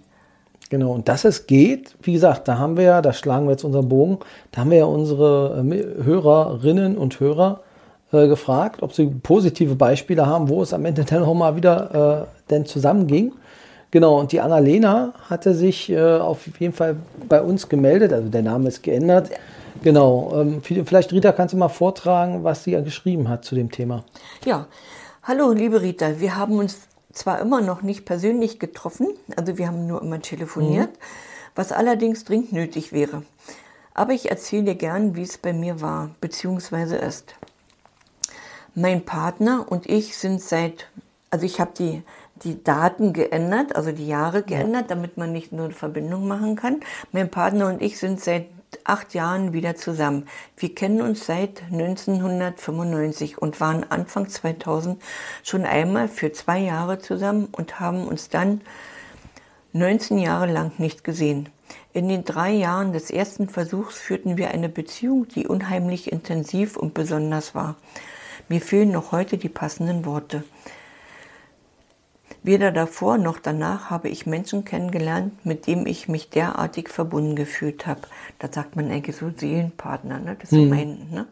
[0.73, 3.63] Genau, und dass es geht, wie gesagt, da haben wir ja, da schlagen wir jetzt
[3.63, 4.17] unseren Bogen,
[4.51, 7.59] da haben wir ja unsere äh, Hörerinnen und Hörer
[8.11, 12.25] äh, gefragt, ob sie positive Beispiele haben, wo es am Ende dann auch mal wieder
[12.27, 13.33] äh, denn zusammenging.
[13.91, 16.95] Genau, und die Annalena hatte sich äh, auf jeden Fall
[17.29, 19.29] bei uns gemeldet, also der Name ist geändert.
[19.83, 23.69] Genau, ähm, vielleicht Rita, kannst du mal vortragen, was sie ja geschrieben hat zu dem
[23.69, 24.05] Thema.
[24.43, 24.65] Ja,
[25.21, 26.79] hallo liebe Rita, wir haben uns
[27.13, 30.97] zwar immer noch nicht persönlich getroffen, also wir haben nur immer telefoniert, mhm.
[31.55, 33.23] was allerdings dringend nötig wäre.
[33.93, 37.35] Aber ich erzähle dir gern, wie es bei mir war, beziehungsweise ist.
[38.75, 40.87] Mein Partner und ich sind seit,
[41.29, 42.01] also ich habe die,
[42.43, 46.79] die Daten geändert, also die Jahre geändert, damit man nicht nur eine Verbindung machen kann.
[47.11, 48.47] Mein Partner und ich sind seit
[48.83, 50.27] acht Jahren wieder zusammen.
[50.57, 55.01] Wir kennen uns seit 1995 und waren Anfang 2000
[55.43, 58.61] schon einmal für zwei Jahre zusammen und haben uns dann
[59.73, 61.49] 19 Jahre lang nicht gesehen.
[61.93, 66.93] In den drei Jahren des ersten Versuchs führten wir eine Beziehung, die unheimlich intensiv und
[66.93, 67.75] besonders war.
[68.49, 70.43] Mir fehlen noch heute die passenden Worte.
[72.43, 77.87] Weder davor noch danach habe ich Menschen kennengelernt, mit denen ich mich derartig verbunden gefühlt
[77.87, 78.01] habe.
[78.39, 80.35] Da sagt man eigentlich so Seelenpartner, ne?
[80.35, 81.25] Das ist so mein, ne?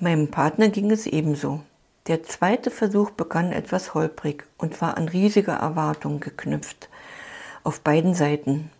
[0.00, 1.62] Meinem Partner ging es ebenso.
[2.08, 6.88] Der zweite Versuch begann etwas holprig und war an riesige Erwartungen geknüpft.
[7.62, 8.72] Auf beiden Seiten.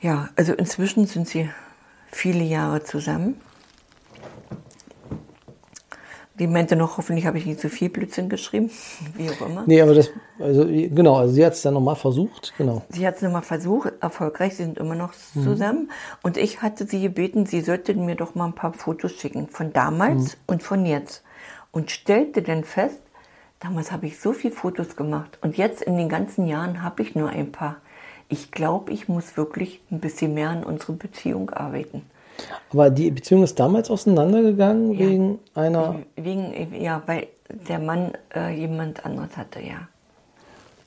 [0.00, 1.50] Ja, also inzwischen sind sie
[2.10, 3.38] viele Jahre zusammen.
[6.38, 8.70] Die meinte noch, hoffentlich habe ich nicht zu viel Blödsinn geschrieben,
[9.16, 9.64] wie auch immer.
[9.66, 12.82] Nee, aber das, also genau, also sie hat es dann nochmal versucht, genau.
[12.90, 15.90] Sie hat es nochmal versucht, erfolgreich, sie sind immer noch zusammen.
[16.22, 19.72] Und ich hatte sie gebeten, sie sollte mir doch mal ein paar Fotos schicken, von
[19.72, 21.22] damals und von jetzt.
[21.72, 23.00] Und stellte dann fest,
[23.60, 27.14] damals habe ich so viele Fotos gemacht und jetzt in den ganzen Jahren habe ich
[27.14, 27.76] nur ein paar.
[28.28, 32.02] Ich glaube, ich muss wirklich ein bisschen mehr an unsere Beziehung arbeiten.
[32.72, 34.98] Aber die Beziehung ist damals auseinandergegangen Ja.
[34.98, 35.96] wegen einer.
[36.16, 37.26] Wegen, ja, weil
[37.68, 39.88] der Mann äh, jemand anderes hatte, ja.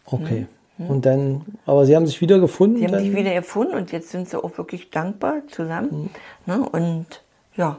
[0.05, 0.47] Okay.
[0.87, 2.77] Und dann, aber sie haben sich wieder gefunden.
[2.77, 6.09] Sie haben dann, sich wieder erfunden und jetzt sind sie auch wirklich dankbar zusammen.
[6.47, 6.67] Ne?
[6.67, 7.05] Und
[7.55, 7.77] ja,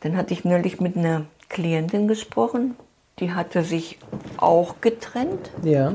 [0.00, 2.74] dann hatte ich neulich mit einer Klientin gesprochen,
[3.20, 3.98] die hatte sich
[4.38, 5.94] auch getrennt, Ja.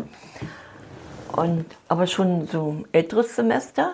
[1.36, 3.92] und, aber schon so ein älteres Semester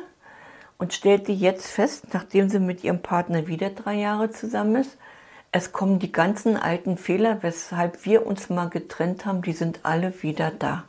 [0.81, 4.97] und stellte jetzt fest, nachdem sie mit ihrem Partner wieder drei Jahre zusammen ist,
[5.51, 10.23] es kommen die ganzen alten Fehler, weshalb wir uns mal getrennt haben, die sind alle
[10.23, 10.85] wieder da.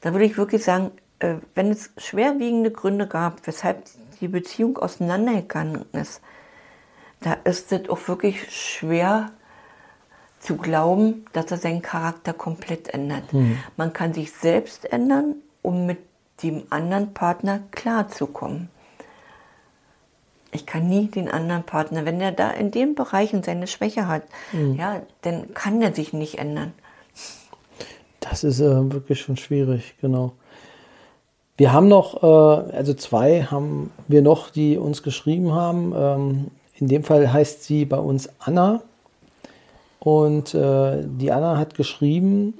[0.00, 3.84] Da würde ich wirklich sagen, äh, wenn es schwerwiegende Gründe gab, weshalb
[4.22, 6.22] die Beziehung auseinandergegangen ist,
[7.20, 9.30] da ist es auch wirklich schwer
[10.40, 13.24] zu glauben, dass er seinen Charakter komplett ändert.
[13.76, 15.98] Man kann sich selbst ändern, um mit
[16.42, 18.70] dem anderen Partner klarzukommen.
[20.54, 24.22] Ich kann nie den anderen Partner, wenn er da in den Bereichen seine Schwäche hat,
[24.76, 26.74] ja, dann kann er sich nicht ändern.
[28.20, 30.32] Das ist äh, wirklich schon schwierig, genau.
[31.56, 32.26] Wir haben noch, äh,
[32.76, 35.92] also zwei haben wir noch, die uns geschrieben haben.
[35.96, 38.82] Ähm, in dem Fall heißt sie bei uns Anna.
[40.00, 42.54] Und äh, die Anna hat geschrieben,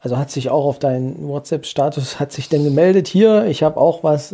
[0.00, 4.04] also hat sich auch auf deinen WhatsApp-Status, hat sich dann gemeldet, hier, ich habe auch
[4.04, 4.32] was.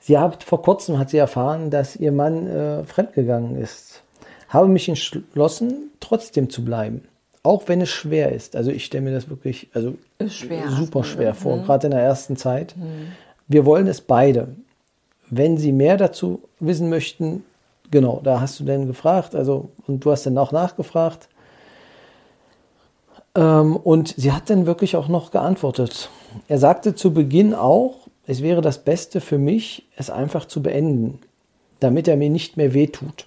[0.00, 4.02] Sie hat vor kurzem, hat sie erfahren, dass ihr Mann äh, fremdgegangen ist.
[4.48, 7.02] Habe mich entschlossen, trotzdem zu bleiben.
[7.42, 8.56] Auch wenn es schwer ist.
[8.56, 9.94] Also ich stelle mir das wirklich also
[10.26, 12.74] schwer super schwer vor, gerade in der ersten Zeit.
[13.48, 14.48] Wir wollen es beide.
[15.30, 17.44] Wenn Sie mehr dazu wissen möchten,
[17.90, 21.28] genau, da hast du dann gefragt, also und du hast dann auch nachgefragt.
[23.34, 26.10] Ähm, und sie hat dann wirklich auch noch geantwortet.
[26.48, 31.18] Er sagte zu Beginn auch, es wäre das Beste für mich, es einfach zu beenden,
[31.80, 33.26] damit er mir nicht mehr wehtut.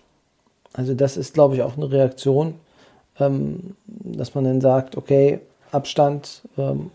[0.71, 2.53] Also das ist, glaube ich, auch eine Reaktion,
[3.19, 5.41] ähm, dass man dann sagt, okay,
[5.73, 6.43] Abstand.
[6.57, 6.89] Ähm,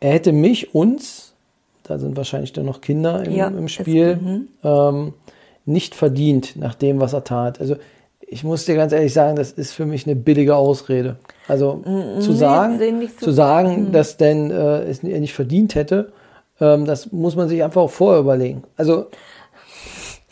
[0.00, 1.34] er hätte mich, uns,
[1.82, 5.12] da sind wahrscheinlich dann noch Kinder im, Ja, im Spiel, ähm,
[5.66, 7.60] nicht verdient nach dem, was er tat.
[7.60, 7.76] Also
[8.26, 11.16] ich muss dir ganz ehrlich sagen, das ist für mich eine billige Ausrede.
[11.46, 11.82] Also
[12.20, 16.10] zu nee, sagen, zu sagen, dass denn äh, es er nicht verdient hätte,
[16.60, 18.62] ähm, das muss man sich einfach auch vorher überlegen.
[18.76, 19.06] Also,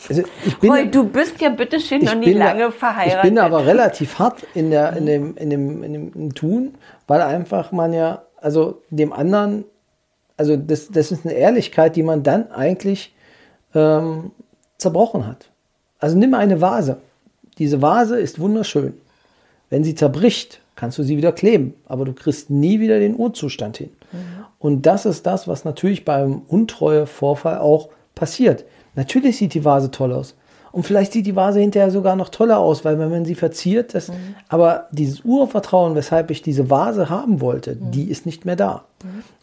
[0.09, 3.25] also ich bin Roy, du bist ja bitteschön noch nie bin da- lange verheiratet.
[3.25, 6.75] Ich bin aber relativ hart in, der, in, dem, in, dem, in dem im Tun,
[7.07, 9.65] weil einfach man ja, also dem anderen,
[10.37, 13.15] also das, das ist eine Ehrlichkeit, die man dann eigentlich
[13.75, 14.31] ähm,
[14.79, 15.51] zerbrochen hat.
[15.99, 16.99] Also nimm eine Vase.
[17.59, 18.95] Diese Vase ist wunderschön.
[19.71, 23.79] Wenn sie zerbricht, kannst du sie wieder kleben, aber du kriegst nie wieder den Urzustand
[23.79, 23.91] hin.
[24.65, 28.65] Und das ist das, was natürlich beim Untreue-Vorfall auch passiert.
[28.95, 30.37] Natürlich sieht die Vase toll aus.
[30.73, 33.95] Und vielleicht sieht die Vase hinterher sogar noch toller aus, weil wenn man sie verziert,
[33.95, 34.11] das,
[34.49, 38.87] aber dieses Urvertrauen, weshalb ich diese Vase haben wollte, die ist nicht mehr da.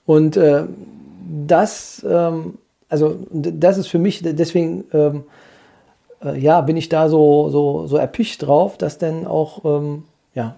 [0.08, 0.64] Und äh,
[1.46, 2.58] das, ähm,
[2.90, 5.26] also das ist für mich, deswegen ähm,
[6.26, 10.56] äh, ja, bin ich da so, so, so erpicht drauf, dass dann auch, ähm, ja,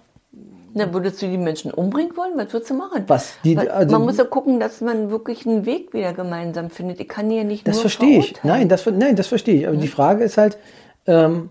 [0.76, 2.32] Na, würdest du die Menschen umbringen wollen?
[2.36, 3.04] Was würdest du machen?
[3.06, 3.34] Was?
[3.44, 7.00] Die- also- man muss ja gucken, dass man wirklich einen Weg wieder gemeinsam findet.
[7.00, 8.34] Ich kann ja nicht Das nur verstehe ich.
[8.42, 9.68] Nein, das, nein, das verstehe ich.
[9.68, 10.58] Aber die Frage ist halt,
[11.06, 11.50] ähm,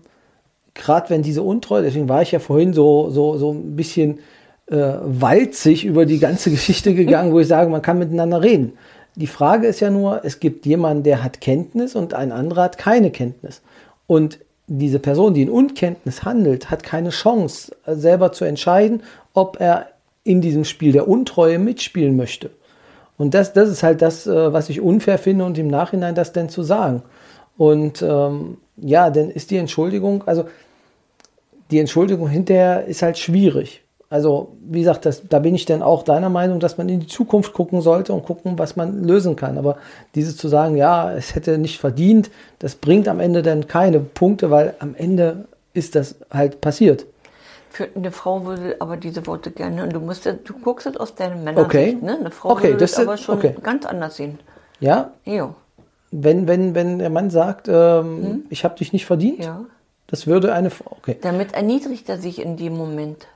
[0.74, 4.18] gerade wenn diese Untreue, deswegen war ich ja vorhin so, so, so ein bisschen
[4.66, 8.74] äh, walzig über die ganze Geschichte gegangen, wo ich sage, man kann miteinander reden.
[9.16, 12.78] Die Frage ist ja nur, es gibt jemanden, der hat Kenntnis und ein anderer hat
[12.78, 13.62] keine Kenntnis.
[14.06, 19.02] Und diese Person, die in Unkenntnis handelt, hat keine Chance, selber zu entscheiden,
[19.34, 19.88] ob er
[20.24, 22.50] in diesem Spiel der Untreue mitspielen möchte.
[23.18, 26.32] Und das, das ist halt das, äh, was ich unfair finde und im Nachhinein das
[26.32, 27.02] denn zu sagen.
[27.56, 30.46] Und ähm, ja, dann ist die Entschuldigung, also
[31.70, 33.83] die Entschuldigung hinterher ist halt schwierig.
[34.10, 37.06] Also, wie gesagt, das, da bin ich dann auch deiner Meinung, dass man in die
[37.06, 39.58] Zukunft gucken sollte und gucken, was man lösen kann.
[39.58, 39.78] Aber
[40.14, 44.50] dieses zu sagen, ja, es hätte nicht verdient, das bringt am Ende dann keine Punkte,
[44.50, 47.06] weil am Ende ist das halt passiert.
[47.70, 51.16] Für eine Frau würde aber diese Worte gerne, und du musst, du guckst es aus
[51.16, 51.98] deinem Männersicht, okay.
[52.00, 52.18] ne?
[52.20, 53.56] Eine Frau okay, würde das das aber schon okay.
[53.62, 54.38] ganz anders sehen.
[54.78, 55.10] Ja?
[55.24, 55.54] Jo.
[56.12, 58.42] Wenn, wenn, wenn der Mann sagt, ähm, Hm?
[58.48, 59.64] ich habe dich nicht verdient, Ja.
[60.06, 60.96] das würde eine Frau.
[61.00, 61.18] Okay.
[61.20, 63.26] Damit erniedrigt er sich in dem Moment.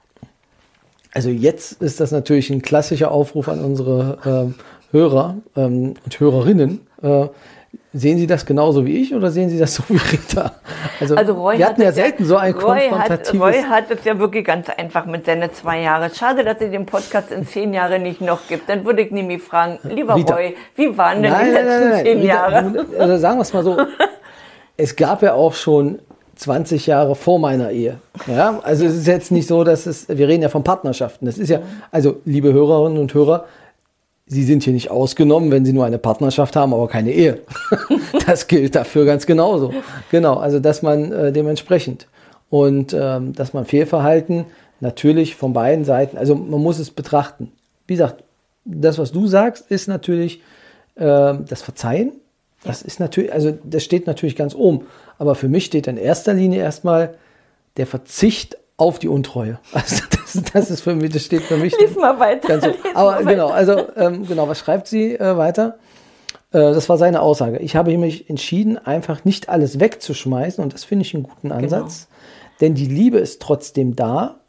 [1.14, 4.54] Also jetzt ist das natürlich ein klassischer Aufruf an unsere ähm,
[4.92, 6.86] Hörer ähm, und Hörerinnen.
[7.02, 7.28] Äh,
[7.92, 10.52] sehen Sie das genauso wie ich oder sehen Sie das so wie Rita?
[11.00, 13.34] Also, Also Roy wir hat hatten ja selten so ein Roy hat.
[13.34, 16.10] Roy hat es ja wirklich ganz einfach mit seinen zwei Jahren.
[16.14, 18.68] Schade, dass es den Podcast in zehn Jahren nicht noch gibt.
[18.68, 20.34] Dann würde ich nämlich fragen, lieber Rita.
[20.34, 22.04] Roy, wie waren denn die nein, nein, letzten nein, nein.
[22.04, 22.86] zehn Jahre?
[22.98, 23.76] Also sagen wir es mal so.
[24.80, 25.98] Es gab ja auch schon
[26.38, 27.98] 20 Jahre vor meiner Ehe.
[28.26, 31.26] Ja, also es ist jetzt nicht so, dass es, wir reden ja von Partnerschaften.
[31.26, 33.46] Das ist ja, also liebe Hörerinnen und Hörer,
[34.30, 37.40] Sie sind hier nicht ausgenommen, wenn Sie nur eine Partnerschaft haben, aber keine Ehe.
[38.26, 39.72] Das gilt dafür ganz genauso.
[40.10, 42.06] Genau, also dass man äh, dementsprechend
[42.50, 44.44] und ähm, dass man Fehlverhalten
[44.80, 47.52] natürlich von beiden Seiten, also man muss es betrachten.
[47.86, 48.22] Wie gesagt,
[48.64, 50.42] das, was du sagst, ist natürlich
[50.98, 52.12] ähm, das Verzeihen.
[52.64, 54.86] Das ist natürlich, also das steht natürlich ganz oben.
[55.18, 57.14] Aber für mich steht in erster Linie erstmal
[57.76, 59.58] der Verzicht auf die Untreue.
[59.72, 61.74] Also das, das ist für mich, das steht für mich.
[61.78, 62.48] Lies mal weiter.
[62.48, 62.70] Ganz so.
[62.94, 65.78] Aber genau, also ähm, genau, was schreibt sie äh, weiter?
[66.52, 67.58] Äh, das war seine Aussage.
[67.58, 72.08] Ich habe mich entschieden, einfach nicht alles wegzuschmeißen und das finde ich einen guten Ansatz.
[72.60, 74.40] Denn die Liebe ist trotzdem da.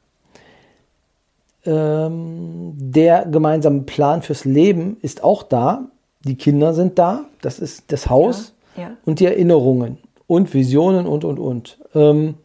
[1.66, 5.86] Ähm, der gemeinsame Plan fürs Leben ist auch da.
[6.26, 7.26] Die Kinder sind da.
[7.42, 8.92] Das ist das Haus Ja, ja.
[9.06, 9.98] und die Erinnerungen
[10.30, 11.80] und Visionen und und und.
[11.96, 12.36] Ähm,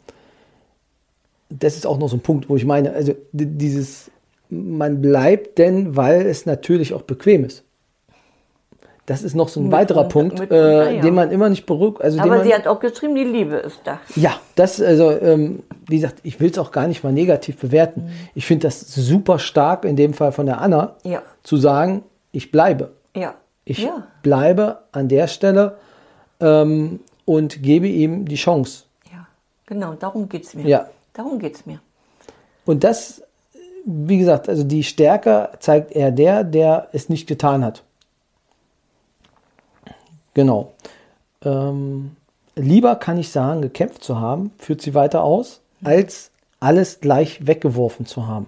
[1.50, 4.10] das ist auch noch so ein Punkt, wo ich meine, also dieses,
[4.48, 7.62] man bleibt denn, weil es natürlich auch bequem ist.
[9.04, 11.02] Das ist noch so ein Mit weiterer Punkt, mit und, ah, äh, ja.
[11.02, 12.00] den man immer nicht berückt.
[12.00, 14.00] Also Aber man, sie hat auch geschrieben, die Liebe ist da.
[14.16, 18.10] ja, das, also, ähm, wie gesagt, ich will es auch gar nicht mal negativ bewerten.
[18.34, 21.22] Ich finde das super stark, in dem Fall von der Anna, Ja.
[21.42, 22.92] zu sagen, ich bleibe.
[23.14, 23.34] Ja.
[23.66, 24.06] Ich ja.
[24.22, 25.76] bleibe an der Stelle
[26.40, 28.84] ähm, und gebe ihm die Chance.
[29.12, 29.26] ja.
[29.66, 30.66] Genau, darum geht es mir.
[30.66, 30.88] Ja.
[31.12, 31.80] Darum geht es mir.
[32.66, 33.22] Und das,
[33.84, 37.82] wie gesagt, also die Stärke zeigt eher der, der es nicht getan hat.
[40.34, 40.72] Genau.
[41.44, 42.16] Ähm,
[42.56, 48.06] lieber kann ich sagen, gekämpft zu haben, führt sie weiter aus, als alles gleich weggeworfen
[48.06, 48.46] zu haben.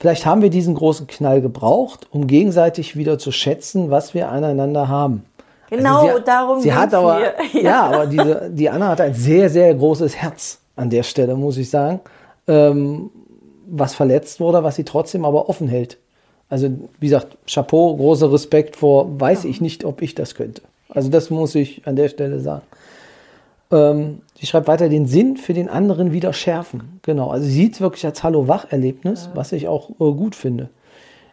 [0.00, 4.88] Vielleicht haben wir diesen großen Knall gebraucht, um gegenseitig wieder zu schätzen, was wir aneinander
[4.88, 5.24] haben.
[5.70, 7.34] Genau, sie, darum sie hat aber, mir.
[7.52, 7.60] ja.
[7.60, 7.82] Ja.
[7.86, 11.70] aber diese, die Anna hat ein sehr, sehr großes Herz an der Stelle, muss ich
[11.70, 12.00] sagen,
[12.46, 13.10] ähm,
[13.66, 15.98] was verletzt wurde, was sie trotzdem aber offen hält.
[16.48, 16.68] Also,
[17.00, 20.62] wie gesagt, Chapeau, großer Respekt vor, weiß ich nicht, ob ich das könnte.
[20.88, 22.62] Also, das muss ich an der Stelle sagen.
[23.72, 27.00] Ähm, sie schreibt weiter, den Sinn für den anderen wieder schärfen.
[27.02, 30.68] Genau, also sie sieht es wirklich als Hallo-Wach-Erlebnis, was ich auch äh, gut finde.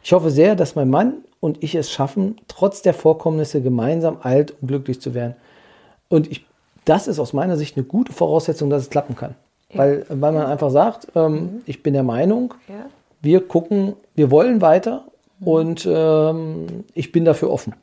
[0.04, 1.14] Ich hoffe sehr, dass mein Mann
[1.44, 5.36] und ich es schaffen, trotz der Vorkommnisse gemeinsam alt und glücklich zu werden.
[6.08, 6.46] Und ich,
[6.86, 9.36] das ist aus meiner Sicht eine gute Voraussetzung, dass es klappen kann.
[9.74, 12.86] Weil, weil man einfach sagt, ähm, ich bin der Meinung, Ja.
[13.22, 15.04] wir gucken, wir wollen weiter
[15.44, 17.74] und ähm, ich bin dafür offen.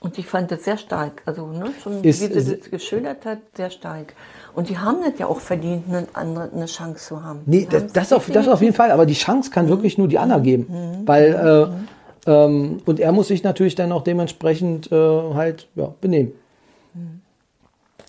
[0.00, 1.22] Und ich fand das sehr stark.
[1.24, 4.12] Also, ne, schon Ist- wie sie das geschildert hat, sehr stark.
[4.54, 7.40] Und die haben das ja auch verdient, eine, andere, eine Chance zu haben.
[7.46, 10.18] Nee, das, das, auf, das auf jeden Fall, aber die Chance kann wirklich nur die
[10.18, 10.66] Anna geben.
[11.06, 11.93] Weil, äh,
[12.26, 14.94] ähm, und er muss sich natürlich dann auch dementsprechend äh,
[15.34, 16.32] halt ja, benehmen.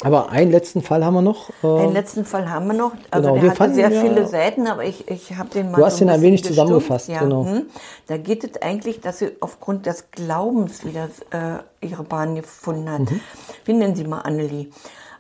[0.04, 1.50] Aber einen letzten Fall haben wir noch.
[1.64, 2.92] Äh, Einen letzten Fall haben wir noch.
[3.12, 5.72] Also Genau, wir der hatte fanden sehr ja- viele Seiten, aber ich, ich habe den
[5.72, 6.60] mal Du hast ihn ein wenig gestumpft.
[6.60, 7.46] zusammengefasst, ja, genau.
[7.46, 7.62] hm.
[8.08, 13.00] Da geht es eigentlich, dass sie aufgrund des Glaubens wieder äh, ihre Bahn gefunden hat.
[13.10, 13.22] Mhm.
[13.64, 14.68] Wir nennen sie mal Annelie.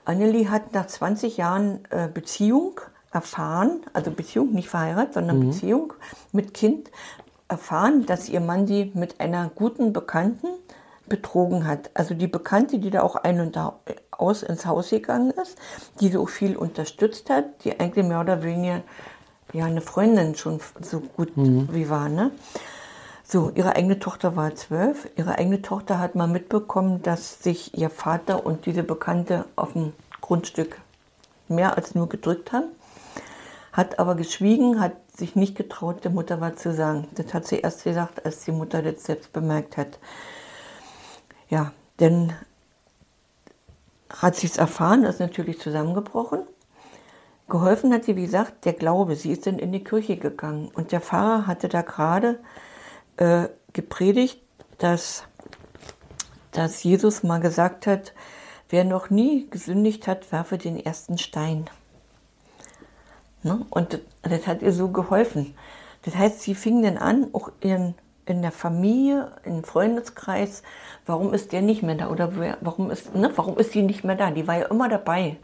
[0.03, 2.81] Annelie hat nach 20 Jahren äh, Beziehung
[3.13, 5.49] erfahren, also Beziehung, nicht verheiratet, sondern Mhm.
[5.51, 5.93] Beziehung
[6.33, 6.91] mit Kind,
[7.47, 10.47] erfahren, dass ihr Mann sie mit einer guten Bekannten
[11.07, 11.91] betrogen hat.
[11.93, 13.79] Also die Bekannte, die da auch ein und da
[14.11, 15.57] aus ins Haus gegangen ist,
[15.99, 18.81] die so viel unterstützt hat, die eigentlich mehr oder weniger
[19.53, 21.69] ja eine Freundin schon so gut Mhm.
[21.71, 22.31] wie war, ne?
[23.27, 25.07] So, ihre eigene Tochter war zwölf.
[25.15, 29.93] Ihre eigene Tochter hat mal mitbekommen, dass sich ihr Vater und diese Bekannte auf dem
[30.21, 30.79] Grundstück
[31.47, 32.67] mehr als nur gedrückt haben.
[33.73, 37.07] Hat aber geschwiegen, hat sich nicht getraut, der Mutter was zu sagen.
[37.15, 39.99] Das hat sie erst gesagt, als die Mutter das selbst bemerkt hat.
[41.49, 42.33] Ja, dann
[44.09, 46.39] hat sie es erfahren, ist natürlich zusammengebrochen.
[47.47, 49.15] Geholfen hat sie, wie gesagt, der Glaube.
[49.15, 50.69] Sie ist dann in die Kirche gegangen.
[50.73, 52.39] Und der Pfarrer hatte da gerade
[53.17, 54.41] äh, gepredigt,
[54.79, 55.23] dass,
[56.51, 58.13] dass Jesus mal gesagt hat,
[58.69, 61.69] wer noch nie gesündigt hat, werfe den ersten Stein.
[63.45, 63.63] Ne?
[63.69, 65.53] Und das, hat ihr so geholfen.
[66.01, 67.93] Das heißt, sie fing dann an, auch in,
[68.25, 70.63] in der Familie, im Freundeskreis,
[71.05, 72.09] warum ist der nicht mehr da?
[72.09, 73.31] Oder wer, warum, ist, ne?
[73.35, 74.31] warum ist sie nicht mehr da?
[74.31, 75.37] Die war ja immer dabei.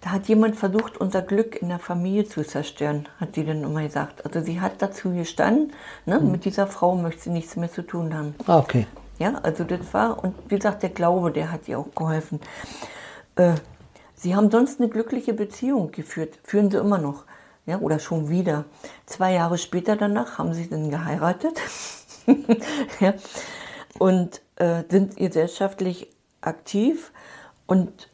[0.00, 3.82] Da hat jemand versucht, unser Glück in der Familie zu zerstören, hat sie dann immer
[3.82, 4.24] gesagt.
[4.26, 5.72] Also sie hat dazu gestanden,
[6.04, 6.18] ne?
[6.18, 8.34] mit dieser Frau möchte sie nichts mehr zu tun haben.
[8.48, 8.88] Ah, okay.
[9.20, 12.40] Ja, also das war, und wie gesagt, der Glaube, der hat ihr auch geholfen.
[13.36, 13.54] Äh,
[14.26, 17.26] sie haben sonst eine glückliche Beziehung geführt, führen sie immer noch,
[17.64, 18.64] ja, oder schon wieder.
[19.06, 21.60] Zwei Jahre später danach haben sie dann geheiratet
[23.00, 23.14] ja,
[24.00, 26.08] und äh, sind gesellschaftlich
[26.40, 27.12] aktiv
[27.66, 28.08] und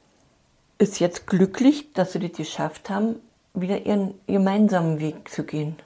[0.77, 3.17] ist jetzt glücklich, dass sie das geschafft haben,
[3.55, 5.77] wieder ihren gemeinsamen Weg zu gehen.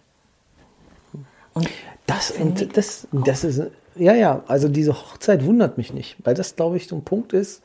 [1.54, 1.68] Und
[2.08, 3.62] Das, und das, das ist,
[3.94, 7.32] ja, ja, also diese Hochzeit wundert mich nicht, weil das, glaube ich, so ein Punkt
[7.32, 7.62] ist,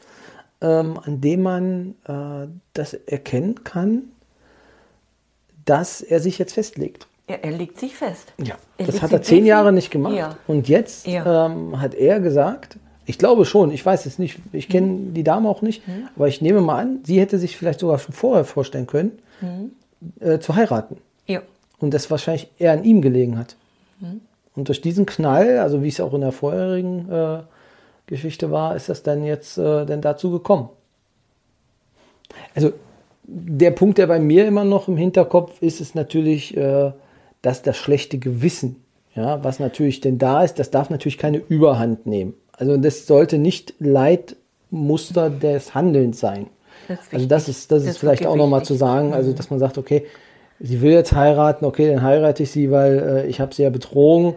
[0.61, 4.03] ähm, an dem man äh, das erkennen kann,
[5.65, 7.07] dass er sich jetzt festlegt.
[7.27, 8.33] er, er legt sich fest.
[8.43, 10.15] Ja, Er das hat er zehn Jahre nicht gemacht.
[10.15, 10.37] Ja.
[10.47, 11.45] Und jetzt Ja.
[11.45, 15.13] ähm, hat er gesagt, ich glaube schon, ich weiß es nicht, ich kenne Mhm.
[15.13, 15.81] die Dame auch nicht,
[16.15, 19.71] aber ich nehme mal an, sie hätte sich vielleicht sogar schon vorher vorstellen können, Mhm.
[20.19, 20.97] äh, zu heiraten.
[21.27, 21.41] Ja.
[21.79, 23.55] Und das wahrscheinlich eher an ihm gelegen hat.
[23.99, 24.21] Mhm.
[24.55, 27.39] Und durch diesen Knall, also wie es auch in der vorherigen äh,
[28.07, 30.69] Geschichte war, ist das dann jetzt äh, dann dazu gekommen.
[32.55, 32.73] Also
[33.23, 36.91] der Punkt, der bei mir immer noch im Hinterkopf ist, ist natürlich, äh,
[37.41, 38.83] dass das schlechte Gewissen,
[39.15, 42.33] ja, was natürlich denn da ist, das darf natürlich keine Überhand nehmen.
[42.51, 46.47] Also das sollte nicht Leitmuster des Handelns sein.
[46.87, 49.59] Das also das ist, das Das ist vielleicht auch nochmal zu sagen, also dass man
[49.59, 50.05] sagt, okay,
[50.59, 53.69] sie will jetzt heiraten, okay, dann heirate ich sie, weil äh, ich habe sie ja
[53.69, 54.35] betrogen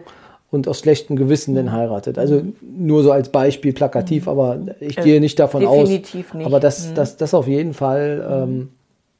[0.55, 1.57] und aus schlechtem Gewissen Mhm.
[1.57, 2.17] dann heiratet.
[2.17, 6.33] Also nur so als Beispiel plakativ, aber ich gehe nicht davon Äh, definitiv aus.
[6.33, 6.41] nicht.
[6.41, 6.45] Mhm.
[6.47, 8.69] Aber dass das, das auf jeden Fall, ähm,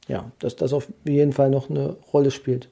[0.08, 2.68] ja, dass das auf jeden Fall noch eine Rolle spielt.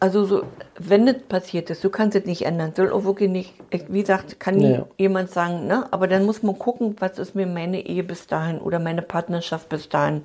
[0.00, 0.42] Also so,
[0.78, 2.72] wenn das passiert ist, du kannst es nicht ändern.
[2.76, 4.86] Soll auch wirklich nicht, ich- wie gesagt, kann nie Ja.
[4.98, 5.86] jemand sagen, ne?
[5.90, 9.70] Aber dann muss man gucken, was ist mir meine Ehe bis dahin oder meine Partnerschaft
[9.70, 10.22] bis dahin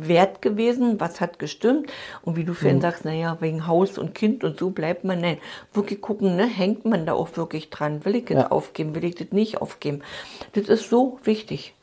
[0.00, 1.90] wert gewesen, was hat gestimmt
[2.22, 2.56] und wie du Mhm.
[2.56, 5.38] vorhin sagst, naja, wegen Haus und Kind und so bleibt man, nein,
[5.72, 8.50] wirklich gucken, ne, hängt man da auch wirklich dran, will ich das Ja.
[8.50, 10.02] aufgeben, will ich das nicht aufgeben,
[10.52, 11.74] das ist so wichtig.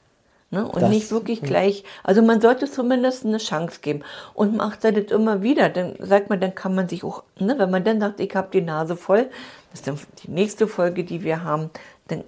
[0.51, 0.68] Ne?
[0.68, 4.03] Und Das- nicht wirklich gleich, also man sollte zumindest eine Chance geben.
[4.36, 7.55] Und macht er das immer wieder, dann sagt man, dann kann man sich auch, ne,
[7.57, 9.26] wenn man dann sagt, ich habe die Nase voll,
[9.72, 11.72] das ist dann die nächste Folge, die wir haben,
[12.07, 12.24] dann,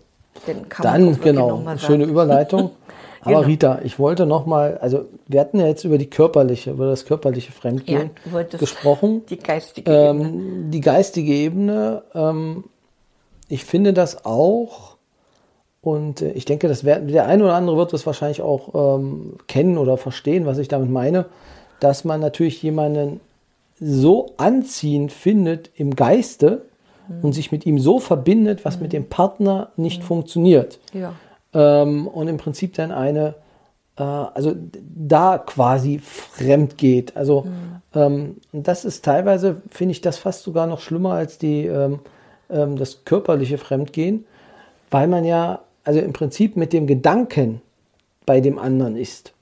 [0.48, 2.10] dann kann man auch Dann, genau, noch mal schöne sagen.
[2.12, 2.72] Überleitung.
[3.26, 3.48] Aber Genau.
[3.48, 7.06] Rita, ich wollte noch mal, also wir hatten ja jetzt über die körperliche, über das
[7.06, 9.24] körperliche Fremdgehen Ja, gesprochen.
[9.30, 10.28] Die geistige Ebene.
[10.28, 12.66] Ähm, die geistige Ebene, ähm,
[13.50, 14.98] ich finde das auch,
[15.82, 19.38] und äh, ich denke, das wär, der eine oder andere wird das wahrscheinlich auch ähm,
[19.48, 21.26] kennen oder verstehen, was ich damit meine,
[21.80, 23.22] dass man natürlich jemanden
[23.80, 26.66] so anziehend findet im Geiste
[27.22, 31.14] und sich mit ihm so verbindet, was mit dem Partner nicht funktioniert Ja.
[31.56, 33.36] Ähm, und im Prinzip dann eine,
[33.98, 34.54] äh, also
[34.96, 37.18] da quasi fremd geht.
[37.18, 37.48] Also
[37.96, 42.00] ähm, und das ist teilweise, finde ich das fast sogar noch schlimmer als die, ähm,
[42.50, 44.26] ähm, das körperliche Fremdgehen,
[44.92, 47.62] weil man ja, also im Prinzip mit dem Gedanken
[48.26, 49.34] bei dem anderen ist.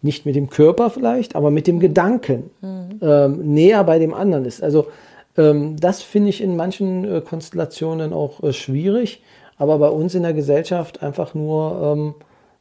[0.00, 2.50] Nicht mit dem Körper vielleicht, aber mit dem Gedanken
[3.02, 4.62] ähm, näher bei dem anderen ist.
[4.62, 4.86] Also
[5.36, 9.22] ähm, das finde ich in manchen äh, Konstellationen auch äh, schwierig,
[9.58, 12.14] aber bei uns in der Gesellschaft einfach nur ähm,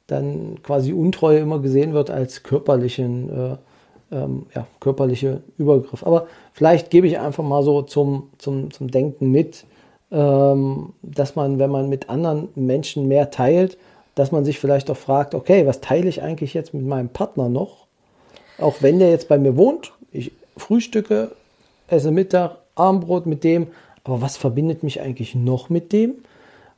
[0.08, 6.06] dann quasi Untreue immer gesehen wird als körperlichen, äh, ähm, ja, körperliche Übergriff.
[6.06, 9.66] Aber vielleicht gebe ich einfach mal so zum, zum, zum Denken mit,
[10.12, 13.78] ähm, dass man, wenn man mit anderen Menschen mehr teilt,
[14.16, 17.50] dass man sich vielleicht auch fragt, okay, was teile ich eigentlich jetzt mit meinem Partner
[17.50, 17.88] noch?
[18.60, 21.32] Auch wenn der jetzt bei mir wohnt, ich frühstücke,
[21.88, 23.68] esse Mittag, Abendbrot mit dem,
[24.04, 26.16] aber was verbindet mich eigentlich noch mit dem?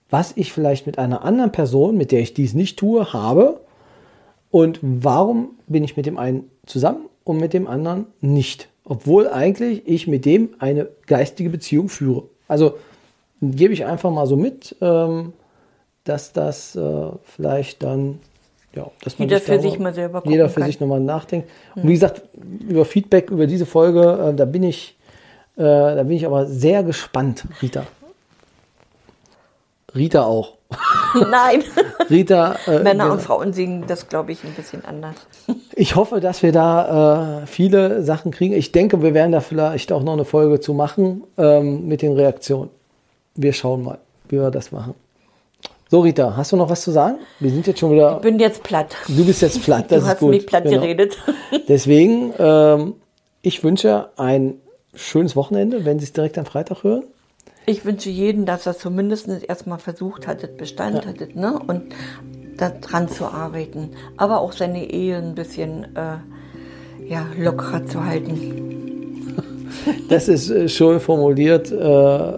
[0.09, 3.59] Was ich vielleicht mit einer anderen Person, mit der ich dies nicht tue, habe?
[4.51, 8.69] Und warum bin ich mit dem einen zusammen und mit dem anderen nicht.
[8.85, 12.23] Obwohl eigentlich ich mit dem eine geistige Beziehung führe.
[12.47, 12.77] Also
[13.41, 15.33] gebe ich einfach mal so mit, ähm,
[16.03, 18.19] dass das äh, vielleicht dann,
[18.75, 20.67] ja, dass man Jeder sich für sich mal selber jeder für kann.
[20.67, 21.49] sich nochmal nachdenkt.
[21.75, 22.21] Und wie gesagt,
[22.67, 24.95] über Feedback über diese Folge, äh, da bin ich,
[25.57, 27.87] äh, da bin ich aber sehr gespannt, Rita.
[29.95, 30.53] Rita auch.
[31.31, 31.63] Nein,
[32.09, 33.13] Rita, äh, Männer genau.
[33.13, 35.15] und Frauen singen das, glaube ich, ein bisschen anders.
[35.77, 38.53] Ich hoffe, dass wir da äh, viele Sachen kriegen.
[38.53, 42.13] Ich denke, wir werden da vielleicht auch noch eine Folge zu machen ähm, mit den
[42.13, 42.69] Reaktionen.
[43.35, 43.97] Wir schauen mal,
[44.29, 44.93] wie wir das machen.
[45.91, 47.17] So, Rita, hast du noch was zu sagen?
[47.41, 48.15] Wir sind jetzt schon wieder.
[48.15, 48.95] Ich bin jetzt platt.
[49.09, 49.85] Du bist jetzt platt.
[49.89, 50.29] Das du hast gut.
[50.29, 50.79] mich platt Genau.
[50.79, 51.17] geredet.
[51.67, 52.93] Deswegen, ähm,
[53.41, 54.55] ich wünsche ein
[54.93, 57.03] schönes Wochenende, wenn Sie es direkt am Freitag hören.
[57.65, 61.59] Ich wünsche jedem, dass er zumindest erstmal versucht hattet, Bestand hattet, ne?
[61.65, 61.83] Und
[62.57, 63.89] daran zu arbeiten.
[64.17, 68.61] Aber auch seine Ehe ein bisschen äh, ja, lockerer zu halten.
[70.09, 71.71] Das ist äh, schon formuliert.
[71.71, 72.37] Äh,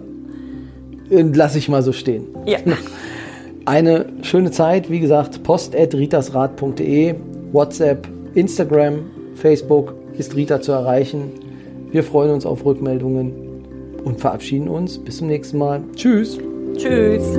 [1.10, 2.26] Lasse ich mal so stehen.
[2.44, 2.58] Ja.
[3.64, 7.14] Eine schöne Zeit, wie gesagt, post.ritasrad.de,
[7.52, 11.32] WhatsApp, Instagram, Facebook ist Rita zu erreichen.
[11.90, 13.47] Wir freuen uns auf Rückmeldungen
[14.04, 14.98] und verabschieden uns.
[14.98, 15.82] Bis zum nächsten Mal.
[15.94, 16.38] Tschüss.
[16.76, 17.38] Tschüss.